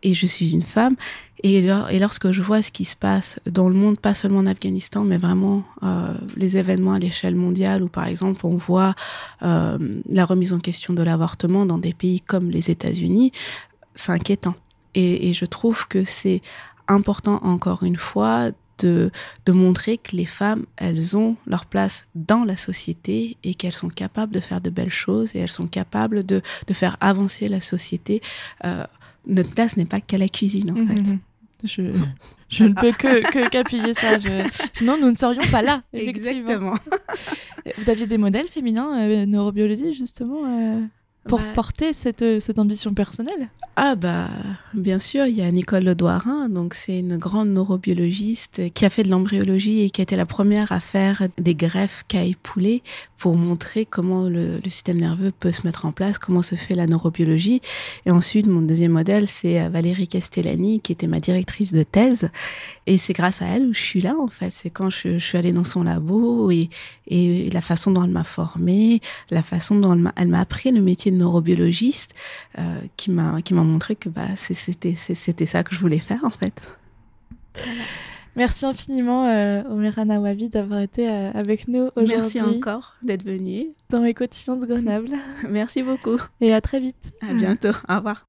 et 0.02 0.14
je 0.14 0.26
suis 0.26 0.52
une 0.52 0.62
femme. 0.62 0.96
Et, 1.44 1.62
lor- 1.62 1.88
et 1.90 1.98
lorsque 1.98 2.30
je 2.32 2.42
vois 2.42 2.62
ce 2.62 2.72
qui 2.72 2.84
se 2.84 2.96
passe 2.96 3.38
dans 3.46 3.68
le 3.68 3.74
monde, 3.74 4.00
pas 4.00 4.14
seulement 4.14 4.40
en 4.40 4.46
Afghanistan, 4.46 5.04
mais 5.04 5.18
vraiment 5.18 5.62
euh, 5.82 6.14
les 6.36 6.56
événements 6.56 6.94
à 6.94 6.98
l'échelle 6.98 7.36
mondiale, 7.36 7.82
où 7.82 7.88
par 7.88 8.06
exemple 8.06 8.44
on 8.44 8.56
voit 8.56 8.94
euh, 9.42 9.78
la 10.08 10.24
remise 10.24 10.52
en 10.52 10.58
question 10.58 10.94
de 10.94 11.02
l'avortement 11.02 11.64
dans 11.64 11.78
des 11.78 11.94
pays 11.94 12.20
comme 12.20 12.50
les 12.50 12.70
États-Unis, 12.70 13.32
c'est 13.94 14.12
inquiétant. 14.12 14.54
Et, 14.94 15.32
je 15.32 15.44
trouve 15.44 15.86
que 15.86 16.02
c'est 16.02 16.42
important, 16.88 17.38
encore 17.44 17.84
une 17.84 17.98
fois, 17.98 18.50
de, 18.80 19.12
montrer 19.48 19.98
que 19.98 20.16
les 20.16 20.24
femmes, 20.24 20.66
elles 20.76 21.16
ont 21.16 21.36
leur 21.46 21.66
place 21.66 22.06
dans 22.16 22.44
la 22.44 22.56
société 22.56 23.36
et 23.44 23.54
qu'elles 23.54 23.74
sont 23.74 23.90
capables 23.90 24.32
de 24.32 24.40
faire 24.40 24.60
de 24.60 24.70
belles 24.70 24.90
choses 24.90 25.36
et 25.36 25.38
elles 25.38 25.50
sont 25.50 25.68
capables 25.68 26.24
de, 26.24 26.42
faire 26.72 26.96
avancer 27.00 27.46
la 27.46 27.60
société. 27.60 28.22
Notre 29.26 29.50
place 29.54 29.76
n'est 29.76 29.84
pas 29.84 30.00
qu'à 30.00 30.18
la 30.18 30.28
cuisine, 30.28 30.70
en 30.70 30.74
fait. 30.74 31.00
Mhm. 31.00 31.18
Je, 31.64 31.82
je 32.48 32.64
ne 32.64 32.72
peux 32.72 32.92
que 32.92 33.30
que- 33.32 33.48
qu'appuyer 33.50 33.92
ça. 33.94 34.18
Je... 34.18 34.28
Sinon, 34.74 34.96
nous 35.00 35.10
ne 35.10 35.16
serions 35.16 35.42
pas 35.50 35.60
là. 35.62 35.82
Effectivement. 35.92 36.74
Vous 37.76 37.90
aviez 37.90 38.06
des 38.06 38.16
modèles 38.18 38.46
féminins 38.48 38.96
euh, 39.08 39.26
neurobiologie 39.26 39.92
justement 39.92 40.44
euh, 40.46 40.80
pour 41.24 41.38
Bah, 41.40 41.44
porter 41.54 41.92
cette, 41.92 42.22
euh, 42.22 42.40
cette 42.40 42.58
ambition 42.58 42.94
personnelle. 42.94 43.48
Ah 43.76 43.94
bah 43.94 44.28
bien 44.74 44.98
sûr, 44.98 45.26
il 45.26 45.36
y 45.36 45.42
a 45.42 45.50
Nicole 45.52 45.84
Ledouarin, 45.84 46.48
donc 46.48 46.74
c'est 46.74 46.98
une 46.98 47.16
grande 47.16 47.50
neurobiologiste 47.50 48.72
qui 48.74 48.84
a 48.84 48.90
fait 48.90 49.04
de 49.04 49.08
l'embryologie 49.10 49.82
et 49.82 49.90
qui 49.90 50.00
a 50.00 50.02
été 50.02 50.16
la 50.16 50.26
première 50.26 50.72
à 50.72 50.80
faire 50.80 51.28
des 51.38 51.54
greffes 51.54 52.02
caille 52.08 52.34
poulet 52.42 52.82
pour 53.16 53.36
montrer 53.36 53.84
comment 53.84 54.22
le, 54.28 54.58
le 54.64 54.70
système 54.70 54.96
nerveux 54.98 55.30
peut 55.30 55.52
se 55.52 55.64
mettre 55.64 55.84
en 55.86 55.92
place, 55.92 56.18
comment 56.18 56.42
se 56.42 56.54
fait 56.56 56.74
la 56.74 56.86
neurobiologie. 56.86 57.60
Et 58.06 58.10
ensuite, 58.10 58.46
mon 58.46 58.62
deuxième 58.62 58.92
modèle, 58.92 59.28
c'est 59.28 59.60
euh, 59.60 59.68
Valérie 59.68 60.08
Castellani, 60.08 60.80
qui 60.80 60.92
était 60.92 61.06
ma 61.06 61.20
directrice 61.20 61.72
de 61.72 61.82
thèse. 61.84 62.30
Et 62.86 62.98
c'est 62.98 63.12
grâce 63.12 63.42
à 63.42 63.46
elle 63.46 63.66
où 63.66 63.74
je 63.74 63.80
suis 63.80 64.00
là, 64.00 64.16
en 64.18 64.28
fait. 64.28 64.50
C'est 64.50 64.70
quand 64.70 64.90
je, 64.90 65.18
je 65.18 65.24
suis 65.24 65.38
allée 65.38 65.52
dans 65.52 65.64
son 65.64 65.82
labo 65.84 66.50
et, 66.50 66.68
et 67.06 67.50
la 67.50 67.60
façon 67.60 67.90
dont 67.90 68.04
elle 68.04 68.10
m'a 68.10 68.24
formée, 68.24 69.00
la 69.30 69.42
façon 69.42 69.76
dont 69.76 69.92
elle 70.16 70.28
m'a 70.28 70.40
appris 70.40 70.70
le 70.70 70.80
métier 70.80 71.07
neurobiologiste, 71.10 72.14
euh, 72.58 72.80
qui 72.96 73.10
m'a 73.10 73.42
qui 73.42 73.54
m'a 73.54 73.64
montré 73.64 73.96
que 73.96 74.08
bah 74.08 74.36
c'était 74.36 74.94
c'était 74.94 75.46
ça 75.46 75.62
que 75.62 75.74
je 75.74 75.80
voulais 75.80 75.98
faire 75.98 76.24
en 76.24 76.30
fait. 76.30 76.62
Merci 78.38 78.66
infiniment, 78.66 79.26
euh, 79.26 79.64
Omera 79.68 80.04
Nawabi, 80.04 80.48
d'avoir 80.48 80.78
été 80.78 81.10
euh, 81.10 81.32
avec 81.32 81.66
nous 81.66 81.90
Merci 81.96 82.38
aujourd'hui 82.38 82.58
encore 82.58 82.94
d'être 83.02 83.24
venu. 83.24 83.64
dans 83.90 84.00
les 84.00 84.14
quotidiens 84.14 84.54
de 84.54 84.64
Grenoble. 84.64 85.10
Merci 85.48 85.82
beaucoup. 85.82 86.18
Et 86.40 86.54
à 86.54 86.60
très 86.60 86.78
vite. 86.78 87.10
À 87.20 87.34
bientôt. 87.34 87.72
Au 87.88 87.96
revoir. 87.96 88.27